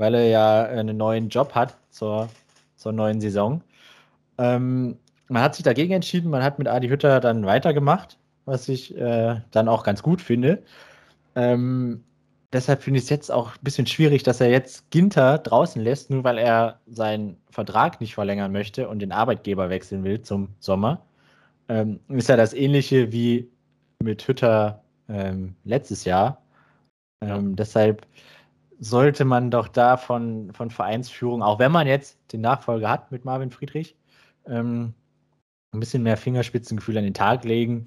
[0.00, 2.30] weil er ja einen neuen Job hat zur,
[2.76, 3.62] zur neuen Saison.
[4.38, 4.96] Ähm,
[5.28, 9.36] man hat sich dagegen entschieden, man hat mit Adi Hütter dann weitergemacht, was ich äh,
[9.50, 10.62] dann auch ganz gut finde.
[11.36, 12.02] Ähm,
[12.50, 16.08] deshalb finde ich es jetzt auch ein bisschen schwierig, dass er jetzt Ginter draußen lässt,
[16.08, 21.02] nur weil er seinen Vertrag nicht verlängern möchte und den Arbeitgeber wechseln will zum Sommer.
[21.68, 23.50] Ähm, ist ja das ähnliche wie
[24.02, 26.40] mit Hütter ähm, letztes Jahr.
[27.20, 27.56] Ähm, ja.
[27.56, 28.06] Deshalb
[28.80, 33.24] sollte man doch da von, von Vereinsführung, auch wenn man jetzt den Nachfolger hat mit
[33.24, 33.94] Marvin Friedrich,
[34.46, 34.94] ähm,
[35.72, 37.86] ein bisschen mehr Fingerspitzengefühl an den Tag legen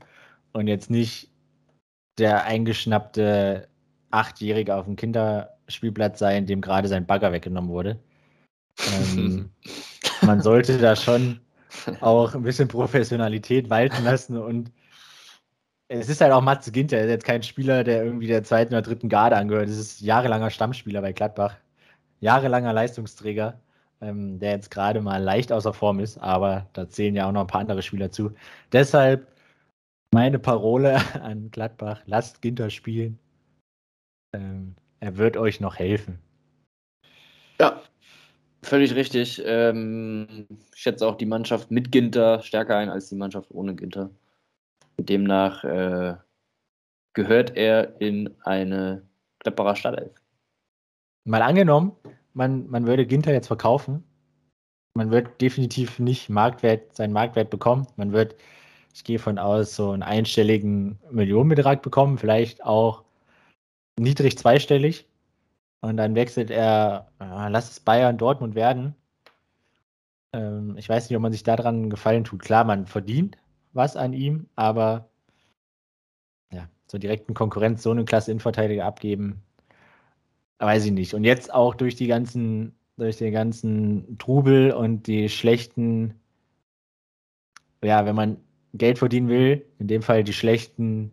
[0.53, 1.31] und jetzt nicht
[2.19, 3.67] der eingeschnappte
[4.11, 7.99] Achtjährige auf dem Kinderspielplatz sein, dem gerade sein Bagger weggenommen wurde.
[9.17, 9.49] Ähm,
[10.21, 11.41] man sollte da schon
[12.01, 14.71] auch ein bisschen Professionalität walten lassen und
[15.99, 18.73] es ist halt auch Matze Ginter, er ist jetzt kein Spieler, der irgendwie der zweiten
[18.73, 19.69] oder dritten Garde angehört.
[19.69, 21.55] Es ist jahrelanger Stammspieler bei Gladbach,
[22.19, 23.59] jahrelanger Leistungsträger,
[24.01, 27.41] ähm, der jetzt gerade mal leicht außer Form ist, aber da zählen ja auch noch
[27.41, 28.31] ein paar andere Spieler zu.
[28.71, 29.27] Deshalb
[30.11, 33.19] meine Parole an Gladbach: lasst Ginter spielen.
[34.35, 36.17] Ähm, er wird euch noch helfen.
[37.59, 37.81] Ja,
[38.63, 39.43] völlig richtig.
[39.45, 44.09] Ähm, ich schätze auch die Mannschaft mit Ginter stärker ein als die Mannschaft ohne Ginter.
[44.97, 46.15] Demnach äh,
[47.13, 49.07] gehört er in eine
[49.39, 50.11] Gladbacher Stadtelf.
[51.25, 51.93] Mal angenommen,
[52.33, 54.03] man, man würde Ginter jetzt verkaufen.
[54.95, 57.87] Man wird definitiv nicht Marktwert, seinen Marktwert bekommen.
[57.95, 58.35] Man wird,
[58.93, 63.03] ich gehe von aus, so einen einstelligen Millionenbetrag bekommen, vielleicht auch
[63.97, 65.07] niedrig zweistellig.
[65.81, 68.95] Und dann wechselt er, äh, lass es Bayern, Dortmund werden.
[70.33, 72.41] Ähm, ich weiß nicht, ob man sich daran gefallen tut.
[72.41, 73.37] Klar, man verdient
[73.73, 75.09] was an ihm, aber
[76.51, 79.41] ja, zur direkten Konkurrenz so eine Klasse Innenverteidiger abgeben,
[80.59, 81.13] weiß ich nicht.
[81.13, 86.15] Und jetzt auch durch die ganzen, durch den ganzen Trubel und die schlechten,
[87.83, 88.37] ja, wenn man
[88.73, 91.11] Geld verdienen will, in dem Fall die schlechten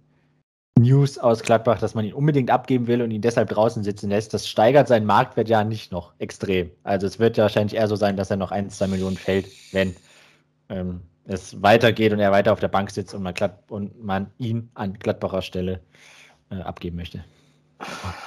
[0.78, 4.32] News aus Gladbach, dass man ihn unbedingt abgeben will und ihn deshalb draußen sitzen lässt,
[4.32, 6.70] das steigert seinen Marktwert ja nicht noch extrem.
[6.84, 9.48] Also es wird ja wahrscheinlich eher so sein, dass er noch ein, zwei Millionen fällt,
[9.72, 9.94] wenn
[10.70, 13.34] ähm, es weitergeht und er weiter auf der Bank sitzt und man,
[13.68, 15.80] und man ihn an Gladbacher Stelle
[16.50, 17.24] äh, abgeben möchte.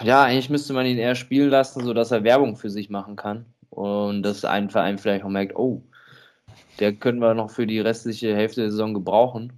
[0.02, 3.46] Ja, eigentlich müsste man ihn eher spielen lassen, sodass er Werbung für sich machen kann.
[3.70, 5.84] Und dass ein Verein vielleicht auch merkt, oh,
[6.80, 9.54] der können wir noch für die restliche Hälfte der Saison gebrauchen.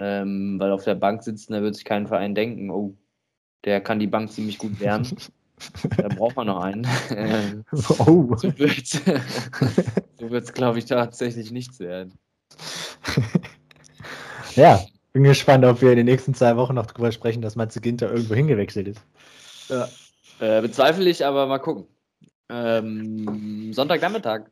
[0.00, 2.94] Ähm, weil auf der Bank sitzen, da wird sich kein Verein denken, oh,
[3.64, 5.08] der kann die Bank ziemlich gut wärmen.
[5.96, 6.86] da braucht man noch einen.
[7.10, 8.36] Ähm, oh.
[8.36, 8.82] So wird
[10.44, 12.18] es, glaube ich, tatsächlich nichts werden.
[14.54, 14.80] ja,
[15.12, 18.10] bin gespannt, ob wir in den nächsten zwei Wochen noch darüber sprechen, dass Matze Ginter
[18.10, 19.00] irgendwo hingewechselt ist.
[19.68, 19.88] Ja.
[20.40, 21.86] Äh, bezweifle ich, aber mal gucken.
[22.48, 24.42] Ähm, Sonntagnachmittag.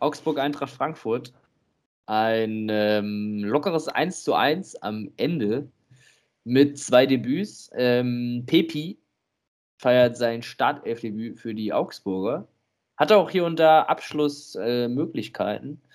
[0.00, 1.32] Augsburg Eintracht Frankfurt.
[2.06, 5.70] Ein ähm, lockeres 1 zu 1 am Ende
[6.44, 7.70] mit zwei Debüts.
[7.74, 8.98] Ähm, Pepi
[9.76, 12.48] feiert sein Startelfdebüt für die Augsburger.
[12.96, 15.80] Hatte auch hier und da Abschlussmöglichkeiten.
[15.84, 15.87] Äh,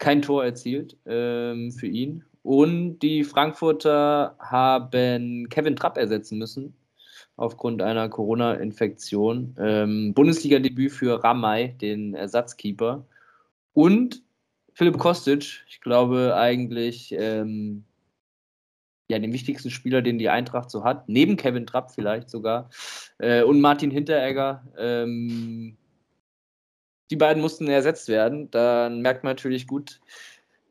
[0.00, 2.24] Kein Tor erzielt ähm, für ihn.
[2.42, 6.74] Und die Frankfurter haben Kevin Trapp ersetzen müssen
[7.36, 9.54] aufgrund einer Corona-Infektion.
[9.58, 13.06] Ähm, Bundesliga-Debüt für Ramay, den Ersatzkeeper.
[13.74, 14.22] Und
[14.72, 17.84] Philipp Kostic, ich glaube eigentlich ähm,
[19.08, 22.70] ja, den wichtigsten Spieler, den die Eintracht so hat, neben Kevin Trapp vielleicht sogar.
[23.18, 24.62] Äh, und Martin Hinteregger.
[24.78, 25.76] Ähm,
[27.10, 28.50] die beiden mussten ersetzt werden.
[28.50, 30.00] Dann merkt man natürlich gut,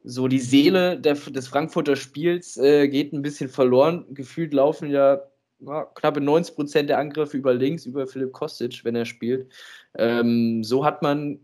[0.03, 4.05] so die Seele der, des Frankfurter Spiels äh, geht ein bisschen verloren.
[4.09, 5.21] Gefühlt laufen ja,
[5.59, 9.51] ja knappe 90 Prozent der Angriffe über links, über Philipp Kostic, wenn er spielt.
[9.97, 11.39] Ähm, so hat man,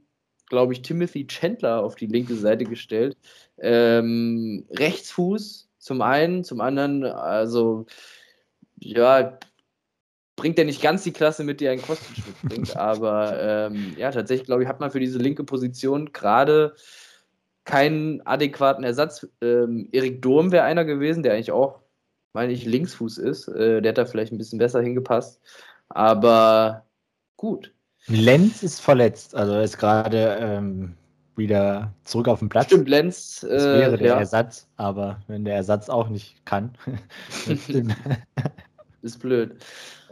[0.48, 3.18] glaube ich, Timothy Chandler auf die linke Seite gestellt.
[3.60, 7.86] Ähm, Rechtsfuß zum einen, zum anderen, also
[8.80, 9.38] ja,
[10.36, 14.46] bringt er nicht ganz die Klasse mit, die ein Kostic mitbringt, aber ähm, ja, tatsächlich,
[14.46, 16.76] glaube ich, hat man für diese linke Position gerade
[17.64, 19.28] keinen adäquaten Ersatz.
[19.42, 21.80] Ähm, Erik Durm wäre einer gewesen, der eigentlich auch,
[22.34, 23.48] meine ich, Linksfuß ist.
[23.48, 25.42] Äh, der hat da vielleicht ein bisschen besser hingepasst.
[25.90, 26.86] Aber
[27.38, 27.74] gut.
[28.08, 30.94] Lenz ist verletzt, also er ist gerade ähm,
[31.36, 32.68] wieder zurück auf dem Platz.
[32.68, 33.44] Stimmt, Lenz.
[33.44, 34.20] Äh, das wäre der ja.
[34.20, 36.78] Ersatz, aber wenn der Ersatz auch nicht kann.
[39.02, 39.56] ist blöd.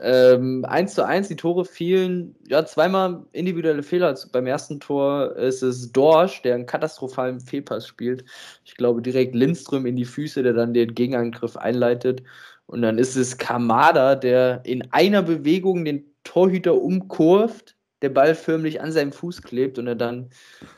[0.02, 4.16] Ähm, 1 zu 1, die Tore fielen, ja, zweimal individuelle Fehler.
[4.32, 8.26] Beim ersten Tor ist es Dorsch, der einen katastrophalen Fehlpass spielt.
[8.66, 12.24] Ich glaube, direkt Lindström in die Füße, der dann den Gegenangriff einleitet.
[12.66, 18.82] Und dann ist es Kamada, der in einer Bewegung den Torhüter umkurvt, der Ball förmlich
[18.82, 20.30] an seinem Fuß klebt und er dann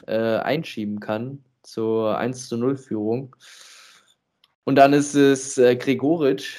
[0.08, 3.36] äh, einschieben kann zur 1 zu 0 Führung.
[4.64, 6.58] Und dann ist es äh, Gregoritsch,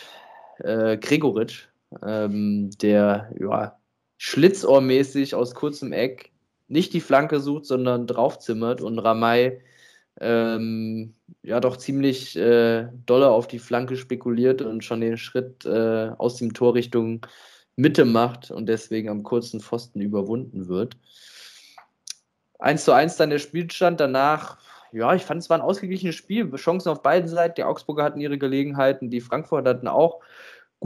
[0.60, 1.68] äh, Gregoritsch,
[2.04, 3.78] ähm, der ja,
[4.18, 6.32] schlitzohrmäßig aus kurzem Eck
[6.68, 9.60] nicht die Flanke sucht, sondern draufzimmert und Ramay
[10.20, 16.10] ähm, ja doch ziemlich äh, dolle auf die Flanke spekuliert und schon den Schritt äh,
[16.18, 17.26] aus dem Tor Richtung
[17.76, 20.96] Mitte macht und deswegen am kurzen Pfosten überwunden wird.
[22.58, 24.00] 1 zu 1 dann der Spielstand.
[24.00, 24.58] Danach,
[24.92, 26.50] ja, ich fand es war ein ausgeglichenes Spiel.
[26.54, 27.56] Chancen auf beiden Seiten.
[27.56, 30.20] Die Augsburger hatten ihre Gelegenheiten, die Frankfurter hatten auch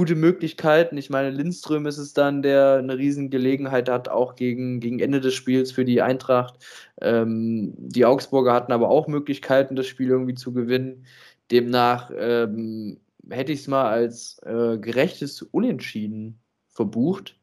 [0.01, 0.97] gute Möglichkeiten.
[0.97, 5.21] Ich meine, Lindström ist es dann, der eine riesen Gelegenheit hat, auch gegen, gegen Ende
[5.21, 6.55] des Spiels für die Eintracht.
[7.03, 11.05] Ähm, die Augsburger hatten aber auch Möglichkeiten, das Spiel irgendwie zu gewinnen.
[11.51, 12.99] Demnach ähm,
[13.29, 16.41] hätte ich es mal als äh, gerechtes Unentschieden
[16.71, 17.39] verbucht.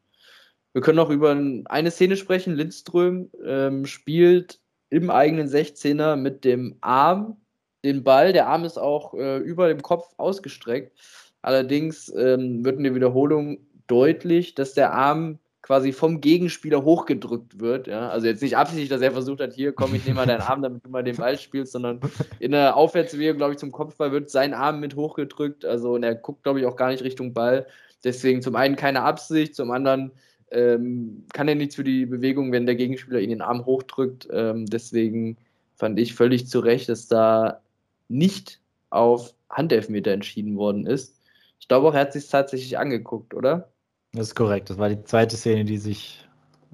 [0.72, 2.56] Wir können auch über eine Szene sprechen.
[2.56, 4.58] Lindström ähm, spielt
[4.90, 7.36] im eigenen 16er mit dem Arm
[7.84, 8.32] den Ball.
[8.32, 10.98] Der Arm ist auch äh, über dem Kopf ausgestreckt.
[11.42, 17.88] Allerdings ähm, wird in der Wiederholung deutlich, dass der Arm quasi vom Gegenspieler hochgedrückt wird.
[17.88, 18.08] Ja?
[18.08, 20.62] Also jetzt nicht absichtlich, dass er versucht hat, hier komm, ich nehme mal deinen Arm,
[20.62, 22.00] damit du mal den Ball spielst, sondern
[22.38, 25.64] in der Aufwärtsbewegung, glaube ich, zum Kopfball wird sein Arm mit hochgedrückt.
[25.64, 27.66] Also und er guckt, glaube ich, auch gar nicht Richtung Ball.
[28.04, 30.12] Deswegen zum einen keine Absicht, zum anderen
[30.50, 34.28] ähm, kann er nichts für die Bewegung, wenn der Gegenspieler ihn den Arm hochdrückt.
[34.32, 35.36] Ähm, deswegen
[35.76, 37.60] fand ich völlig zu Recht, dass da
[38.08, 38.60] nicht
[38.90, 41.17] auf Handelfmeter entschieden worden ist.
[41.60, 43.72] Ich glaube auch, er hat sich tatsächlich angeguckt, oder?
[44.12, 44.70] Das ist korrekt.
[44.70, 46.26] Das war die zweite Szene, die sich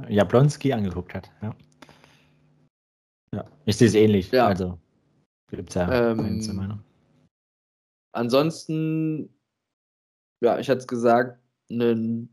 [0.08, 1.30] Jablonski angeguckt hat.
[1.42, 1.56] Ja.
[3.34, 3.44] ja.
[3.64, 4.30] Ich sehe es ähnlich.
[4.30, 4.46] Ja.
[4.46, 4.78] Also
[5.50, 6.82] gibt es ja ähm, Meinung.
[8.12, 9.34] Ansonsten,
[10.40, 12.28] ja, ich hatte es gesagt, ein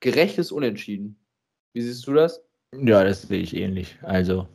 [0.00, 1.18] gerechtes Unentschieden.
[1.72, 2.42] Wie siehst du das?
[2.76, 3.98] Ja, das sehe ich ähnlich.
[4.02, 4.46] Also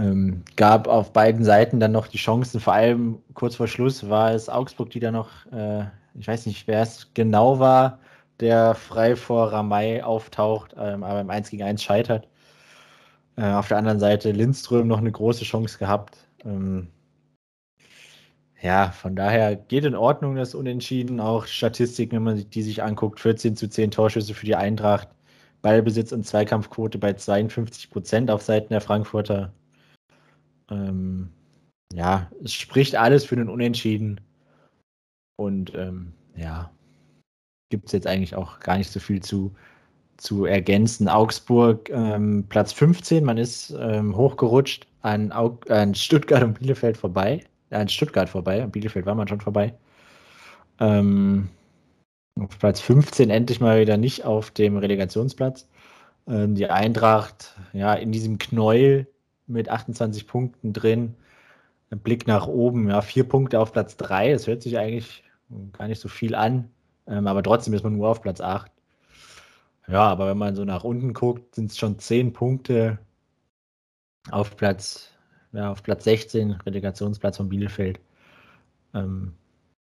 [0.00, 4.32] ähm, gab auf beiden Seiten dann noch die Chancen, vor allem kurz vor Schluss war
[4.32, 5.84] es Augsburg, die da noch, äh,
[6.14, 7.98] ich weiß nicht, wer es genau war,
[8.40, 12.28] der frei vor Ramay auftaucht, ähm, aber im 1 gegen 1 scheitert.
[13.36, 16.16] Äh, auf der anderen Seite Lindström noch eine große Chance gehabt.
[16.44, 16.88] Ähm,
[18.62, 21.20] ja, von daher geht in Ordnung das Unentschieden.
[21.20, 25.08] Auch Statistiken, wenn man die sich anguckt, 14 zu 10 Torschüsse für die Eintracht,
[25.62, 29.52] Ballbesitz und Zweikampfquote bei 52 Prozent auf Seiten der Frankfurter.
[30.70, 31.30] Ähm,
[31.92, 34.20] ja, es spricht alles für den Unentschieden.
[35.36, 36.70] Und ähm, ja,
[37.70, 39.54] gibt es jetzt eigentlich auch gar nicht so viel zu,
[40.16, 41.08] zu ergänzen.
[41.08, 47.40] Augsburg ähm, Platz 15, man ist ähm, hochgerutscht an, Aug an Stuttgart und Bielefeld vorbei.
[47.70, 49.72] An Stuttgart vorbei, an Bielefeld war man schon vorbei.
[50.80, 51.48] Ähm,
[52.38, 55.68] auf Platz 15 endlich mal wieder nicht auf dem Relegationsplatz.
[56.26, 59.06] Ähm, die Eintracht, ja, in diesem Knäuel
[59.50, 61.14] mit 28 Punkten drin.
[61.90, 64.32] Ein Blick nach oben, ja, vier Punkte auf Platz 3.
[64.32, 65.24] Das hört sich eigentlich
[65.72, 66.70] gar nicht so viel an,
[67.06, 68.70] ähm, aber trotzdem ist man nur auf Platz 8.
[69.88, 72.98] Ja, aber wenn man so nach unten guckt, sind es schon zehn Punkte
[74.30, 75.10] auf Platz,
[75.52, 77.98] ja, auf Platz 16, Relegationsplatz von Bielefeld,
[78.94, 79.34] ähm,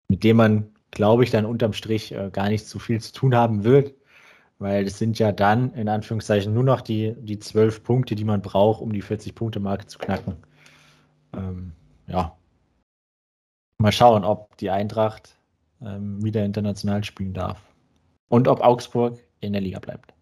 [0.07, 3.35] mit dem man, glaube ich, dann unterm Strich äh, gar nicht so viel zu tun
[3.35, 3.95] haben wird
[4.59, 8.41] weil es sind ja dann in Anführungszeichen nur noch die, die 12 Punkte, die man
[8.41, 10.37] braucht, um die 40-Punkte-Marke zu knacken.
[11.33, 11.73] Ähm,
[12.07, 12.35] ja.
[13.77, 15.37] Mal schauen, ob die Eintracht
[15.81, 17.61] ähm, wieder international spielen darf.
[18.29, 20.13] Und ob Augsburg in der Liga bleibt.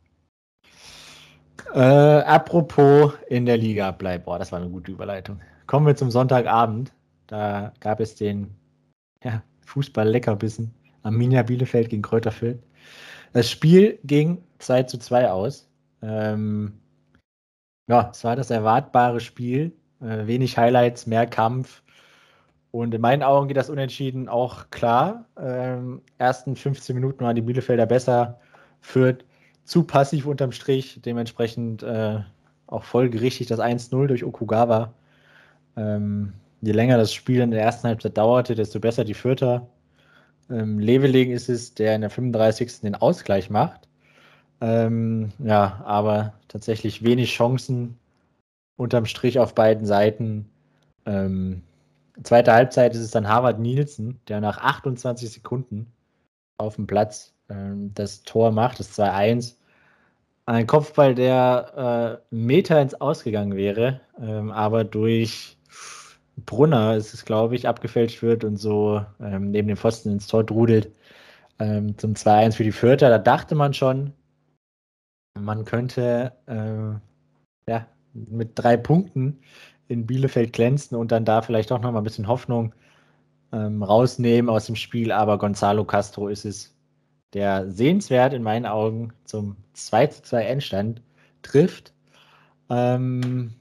[1.73, 4.25] Äh, apropos in der Liga bleibt.
[4.25, 5.39] Boah, das war eine gute Überleitung.
[5.65, 6.93] Kommen wir zum Sonntagabend.
[7.27, 8.55] Da gab es den
[9.23, 10.73] ja, Fußball-Leckerbissen.
[11.01, 12.59] Arminia Bielefeld gegen Kräuter Fürth.
[13.35, 15.67] Das Spiel ging 2 zu 2 aus.
[16.01, 16.79] Ähm,
[17.89, 19.73] ja, es war das erwartbare Spiel.
[19.99, 21.83] Äh, wenig Highlights, mehr Kampf.
[22.71, 25.25] Und in meinen Augen geht das Unentschieden auch klar.
[25.37, 28.39] Ähm, ersten 15 Minuten waren die Bielefelder besser,
[28.79, 29.25] führt
[29.65, 32.19] zu passiv unterm Strich, dementsprechend äh,
[32.67, 34.93] auch folgerichtig das 1-0 durch Okugawa.
[35.75, 36.31] Ähm,
[36.61, 39.67] je länger das Spiel in der ersten Halbzeit dauerte, desto besser die Fürther.
[40.49, 42.81] Ähm, Leveling ist es, der in der 35.
[42.81, 43.87] den Ausgleich macht.
[44.61, 47.97] Ähm, ja, aber tatsächlich wenig Chancen
[48.77, 50.49] unterm Strich auf beiden Seiten.
[51.05, 51.61] Ähm,
[52.23, 55.91] zweite Halbzeit ist es dann Harvard Nielsen, der nach 28 Sekunden
[56.57, 59.55] auf dem Platz ähm, das Tor macht, das 2-1.
[60.47, 65.54] Ein Kopfball, der äh, Meter ins Ausgegangen wäre, ähm, aber durch
[66.37, 70.43] Brunner ist es, glaube ich, abgefälscht wird und so ähm, neben dem Pfosten ins Tor
[70.43, 70.91] drudelt
[71.59, 73.09] ähm, zum 2-1 für die Fürther.
[73.09, 74.13] Da dachte man schon,
[75.39, 79.39] man könnte äh, ja, mit drei Punkten
[79.87, 82.73] in Bielefeld glänzen und dann da vielleicht auch noch mal ein bisschen Hoffnung
[83.51, 85.11] ähm, rausnehmen aus dem Spiel.
[85.11, 86.75] Aber Gonzalo Castro ist es,
[87.33, 91.01] der sehenswert in meinen Augen zum 2 zu 2 Endstand
[91.41, 91.93] trifft.
[92.69, 93.53] Ähm,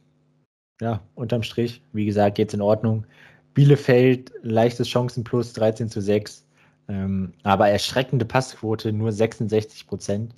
[0.81, 3.07] ja, unterm Strich, wie gesagt, geht's in Ordnung.
[3.55, 6.45] Bielefeld, leichtes Chancenplus, 13 zu 6.
[6.89, 10.35] Ähm, aber erschreckende Passquote, nur 66 Prozent.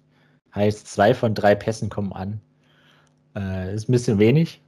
[0.54, 2.40] Heißt, zwei von drei Pässen kommen an.
[3.34, 4.60] Äh, ist ein bisschen wenig.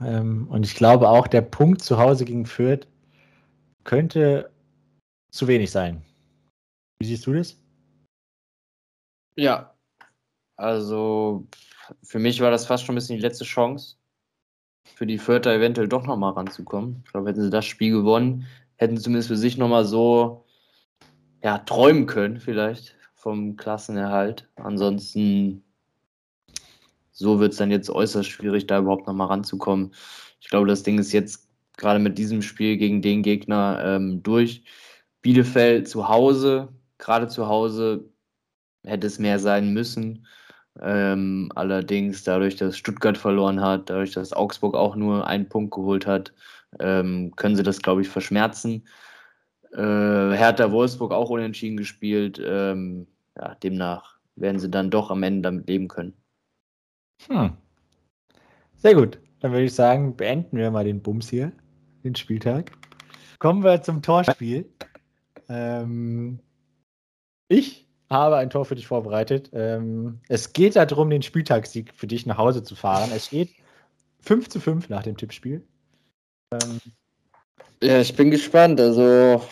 [0.00, 2.86] Ähm, und ich glaube auch, der Punkt zu Hause gegen Fürth
[3.84, 4.50] könnte
[5.30, 6.02] zu wenig sein.
[7.00, 7.56] Wie siehst du das?
[9.36, 9.74] Ja,
[10.56, 11.46] also
[12.02, 13.97] für mich war das fast schon ein bisschen die letzte Chance,
[14.94, 17.02] für die Vierter eventuell doch nochmal ranzukommen.
[17.04, 20.44] Ich glaube, hätten sie das Spiel gewonnen, hätten sie zumindest für sich nochmal so
[21.42, 24.48] ja, träumen können, vielleicht vom Klassenerhalt.
[24.56, 25.62] Ansonsten,
[27.10, 29.92] so wird es dann jetzt äußerst schwierig, da überhaupt nochmal ranzukommen.
[30.40, 34.64] Ich glaube, das Ding ist jetzt gerade mit diesem Spiel gegen den Gegner ähm, durch.
[35.22, 36.68] Bielefeld zu Hause,
[36.98, 38.08] gerade zu Hause
[38.84, 40.26] hätte es mehr sein müssen.
[40.82, 46.06] Ähm, allerdings dadurch, dass Stuttgart verloren hat, dadurch, dass Augsburg auch nur einen Punkt geholt
[46.06, 46.32] hat,
[46.80, 48.86] ähm, können sie das, glaube ich, verschmerzen.
[49.72, 52.40] Äh, Hertha Wolfsburg auch unentschieden gespielt.
[52.44, 53.06] Ähm,
[53.36, 56.14] ja, demnach werden sie dann doch am Ende damit leben können.
[57.26, 57.52] Hm.
[58.76, 59.18] Sehr gut.
[59.40, 61.52] Dann würde ich sagen, beenden wir mal den Bums hier,
[62.04, 62.72] den Spieltag.
[63.38, 64.68] Kommen wir zum Torspiel.
[65.48, 66.40] Ähm,
[67.48, 69.50] ich habe ein Tor für dich vorbereitet.
[69.52, 73.10] Ähm, es geht darum, den Spieltagssieg für dich nach Hause zu fahren.
[73.14, 73.50] Es steht
[74.20, 75.62] 5 zu 5 nach dem Tippspiel.
[76.52, 76.80] Ähm,
[77.82, 78.80] ja, ich bin gespannt.
[78.80, 79.42] Also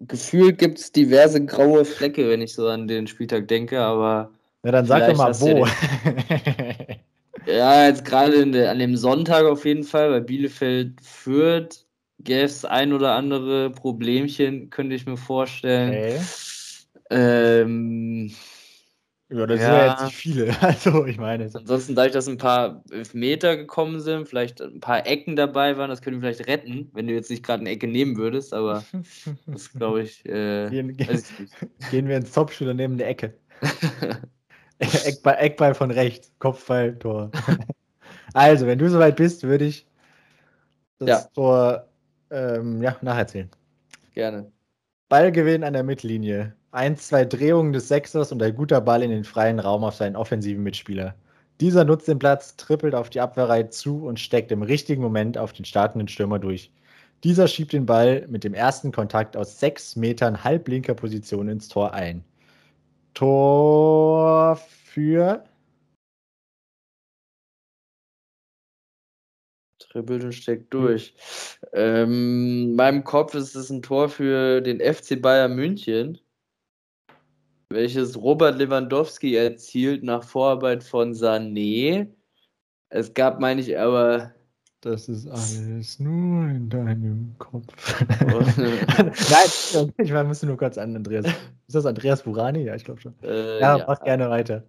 [0.00, 4.30] gefühlt gibt es diverse graue Flecke, wenn ich so an den Spieltag denke, aber.
[4.64, 5.66] Ja, dann sag doch mal wo.
[7.46, 11.86] ja, jetzt gerade an dem Sonntag auf jeden Fall, bei Bielefeld führt,
[12.18, 15.90] gäbe es ein oder andere Problemchen, könnte ich mir vorstellen.
[15.90, 16.20] Okay.
[17.10, 18.30] Ähm,
[19.30, 19.66] ja, das ja.
[19.66, 20.56] sind ja jetzt nicht viele.
[20.62, 21.44] Also, ich meine.
[21.52, 22.82] Ansonsten, dadurch, dass ein paar
[23.12, 27.06] Meter gekommen sind, vielleicht ein paar Ecken dabei waren, das können wir vielleicht retten, wenn
[27.06, 28.84] du jetzt nicht gerade eine Ecke nehmen würdest, aber
[29.46, 30.24] das glaube ich.
[30.24, 31.22] Äh, gehen, gehen,
[31.90, 33.34] gehen, wir ins Topspiel und nehmen eine Ecke.
[34.78, 37.30] Eckball, Eckball von rechts, Kopfball, Tor.
[38.32, 39.86] also, wenn du soweit bist, würde ich
[40.98, 41.20] das ja.
[41.34, 41.88] Tor
[42.30, 43.50] ähm, ja, nacherzählen.
[44.14, 44.50] Gerne.
[45.08, 46.54] Ballgewinn an der Mittellinie.
[46.70, 50.16] Eins, zwei Drehungen des Sechsers und ein guter Ball in den freien Raum auf seinen
[50.16, 51.14] offensiven Mitspieler.
[51.60, 55.52] Dieser nutzt den Platz, trippelt auf die Abwehrreihe zu und steckt im richtigen Moment auf
[55.52, 56.70] den startenden Stürmer durch.
[57.24, 61.94] Dieser schiebt den Ball mit dem ersten Kontakt aus sechs Metern halblinker Position ins Tor
[61.94, 62.22] ein.
[63.14, 65.44] Tor für
[69.78, 71.14] dribbelt und steckt durch.
[71.72, 76.18] Ähm, in meinem Kopf ist es ein Tor für den FC Bayern München
[77.70, 82.08] welches Robert Lewandowski erzielt nach Vorarbeit von Sané.
[82.88, 84.32] Es gab, meine ich, aber.
[84.80, 88.00] Das ist alles nur in deinem Kopf.
[88.20, 91.26] Nein, ich musste nur kurz an Andreas.
[91.26, 92.62] Ist das Andreas Burani?
[92.62, 93.12] Ja, ich glaube schon.
[93.22, 94.62] Äh, ja, ja, mach gerne weiter.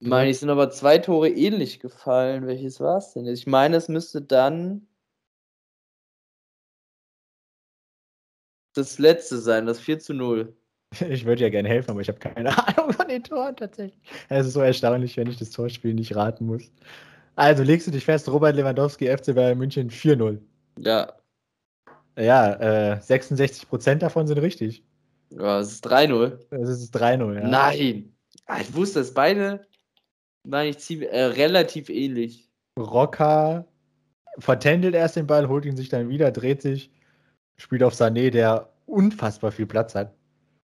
[0.00, 2.46] Meine ich, sind aber zwei Tore ähnlich gefallen.
[2.46, 3.26] Welches war es denn?
[3.26, 4.86] Ich meine, es müsste dann
[8.74, 10.54] das letzte sein, das 4 zu 0.
[11.08, 14.00] Ich würde ja gerne helfen, aber ich habe keine Ahnung von den Toren tatsächlich.
[14.28, 16.70] Es ist so erstaunlich, wenn ich das Torspiel nicht raten muss.
[17.36, 20.38] Also legst du dich fest, Robert Lewandowski, FC Bayern München 4-0.
[20.78, 21.12] Ja.
[22.16, 22.52] Ja,
[22.92, 24.84] äh, 66% davon sind richtig.
[25.30, 26.38] Ja, es ist 3-0.
[26.50, 27.48] Es ist 3-0, ja.
[27.48, 28.14] Nein.
[28.46, 29.66] Ah, ich wusste, dass beide
[30.44, 32.48] war ich ziemlich, äh, relativ ähnlich.
[32.78, 33.66] Rocker
[34.38, 36.90] vertändelt erst den Ball, holt ihn sich dann wieder, dreht sich,
[37.56, 40.14] spielt auf Sané, der unfassbar viel Platz hat.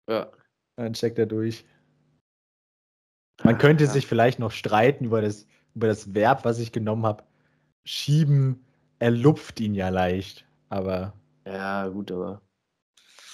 [0.10, 0.32] Ja.
[0.76, 1.66] Dann checkt er durch.
[3.43, 3.89] Man könnte ja.
[3.89, 7.24] sich vielleicht noch streiten über das, über das Verb, was ich genommen habe.
[7.86, 8.66] Schieben,
[8.97, 11.14] er lupft ihn ja leicht, aber.
[11.45, 12.41] Ja, gut, aber.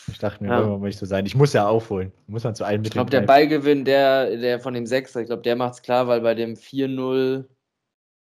[0.07, 0.59] Ich dachte mir, ja.
[0.59, 1.25] wollen wir nicht so sein.
[1.25, 2.11] Ich muss ja aufholen.
[2.27, 2.87] Muss man zu allen mit.
[2.87, 6.07] Ich glaube, der Ballgewinn, der, der von dem Sechser, ich glaube, der macht es klar,
[6.07, 7.45] weil bei dem 4-0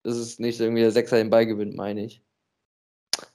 [0.04, 2.22] ist es nicht irgendwie der Sechser den Ball gewinnt, meine ich.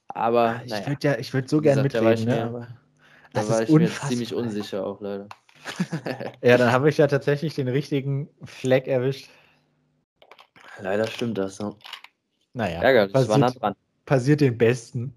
[0.08, 0.62] Aber.
[0.66, 0.88] Ich naja.
[0.88, 2.44] würde ja, ich würde so gerne mitreden, ne?
[2.44, 2.81] Aber
[3.34, 3.80] da war ich unfassbar.
[3.80, 5.28] mir ziemlich unsicher auch leider.
[6.42, 9.30] ja, dann habe ich ja tatsächlich den richtigen Fleck erwischt.
[10.80, 11.78] Leider stimmt das so.
[12.54, 13.76] Naja, Ärgerlich, passiert, war nah dran.
[14.06, 15.14] passiert den Besten.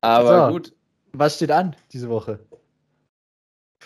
[0.00, 0.72] Aber so, gut.
[1.12, 2.40] Was steht an diese Woche?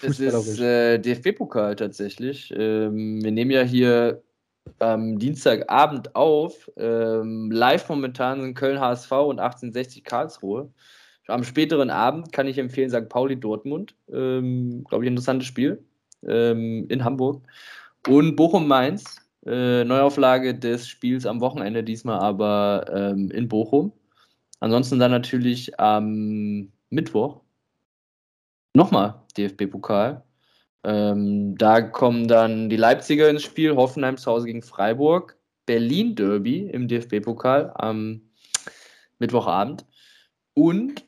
[0.03, 2.53] Es ist äh, DFB-Pokal tatsächlich.
[2.57, 4.23] Ähm, wir nehmen ja hier
[4.79, 6.71] am Dienstagabend auf.
[6.77, 10.73] Ähm, live momentan sind Köln HSV und 1860 Karlsruhe.
[11.29, 13.09] Am späteren Abend kann ich empfehlen St.
[13.09, 13.95] Pauli Dortmund.
[14.13, 15.85] Ähm, Glaube ich, interessantes Spiel
[16.27, 17.43] ähm, in Hamburg.
[18.07, 19.17] Und Bochum Mainz.
[19.47, 23.93] Äh, Neuauflage des Spiels am Wochenende, diesmal aber ähm, in Bochum.
[24.61, 27.41] Ansonsten dann natürlich am Mittwoch
[28.75, 30.23] nochmal DFB-Pokal.
[30.85, 36.69] Ähm, da kommen dann die Leipziger ins Spiel, Hoffenheim zu Hause gegen Freiburg, Berlin Derby
[36.71, 38.21] im DFB-Pokal am
[39.19, 39.87] Mittwochabend
[40.55, 41.08] und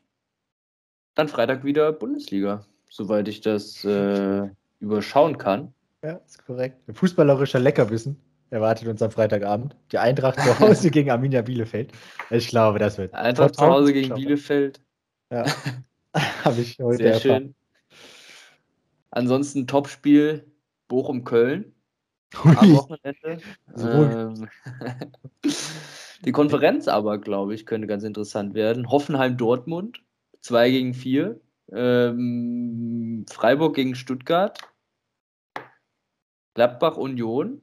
[1.21, 4.49] dann Freitag wieder Bundesliga, soweit ich das äh,
[4.79, 5.71] überschauen kann.
[6.03, 6.77] Ja, ist korrekt.
[6.91, 8.19] Fußballerischer Leckerwissen
[8.49, 9.75] erwartet uns am Freitagabend.
[9.91, 11.91] Die Eintracht zu Hause gegen Arminia Bielefeld.
[12.31, 13.13] Ich glaube, das wird.
[13.13, 14.81] Eintracht zu Hause gegen Bielefeld.
[15.31, 15.45] Ja.
[16.43, 17.43] Habe ich heute Sehr erfahren.
[17.43, 17.55] schön.
[19.11, 20.51] Ansonsten Topspiel
[20.87, 21.71] Bochum-Köln
[22.43, 23.37] am Wochenende.
[23.77, 24.49] Ähm,
[26.25, 28.89] die Konferenz aber, glaube ich, könnte ganz interessant werden.
[28.89, 30.01] Hoffenheim-Dortmund,
[30.41, 31.39] 2 gegen 4.
[31.71, 34.59] Ähm, Freiburg gegen Stuttgart.
[36.55, 37.61] Gladbach-Union.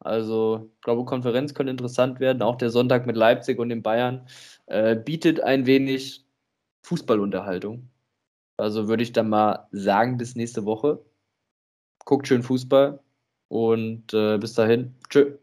[0.00, 2.42] Also, ich glaube, Konferenz könnte interessant werden.
[2.42, 4.26] Auch der Sonntag mit Leipzig und den Bayern
[4.66, 6.24] äh, bietet ein wenig
[6.82, 7.88] Fußballunterhaltung.
[8.56, 11.04] Also würde ich dann mal sagen, bis nächste Woche.
[12.04, 13.00] Guckt schön Fußball
[13.48, 14.94] und äh, bis dahin.
[15.08, 15.38] Tschö.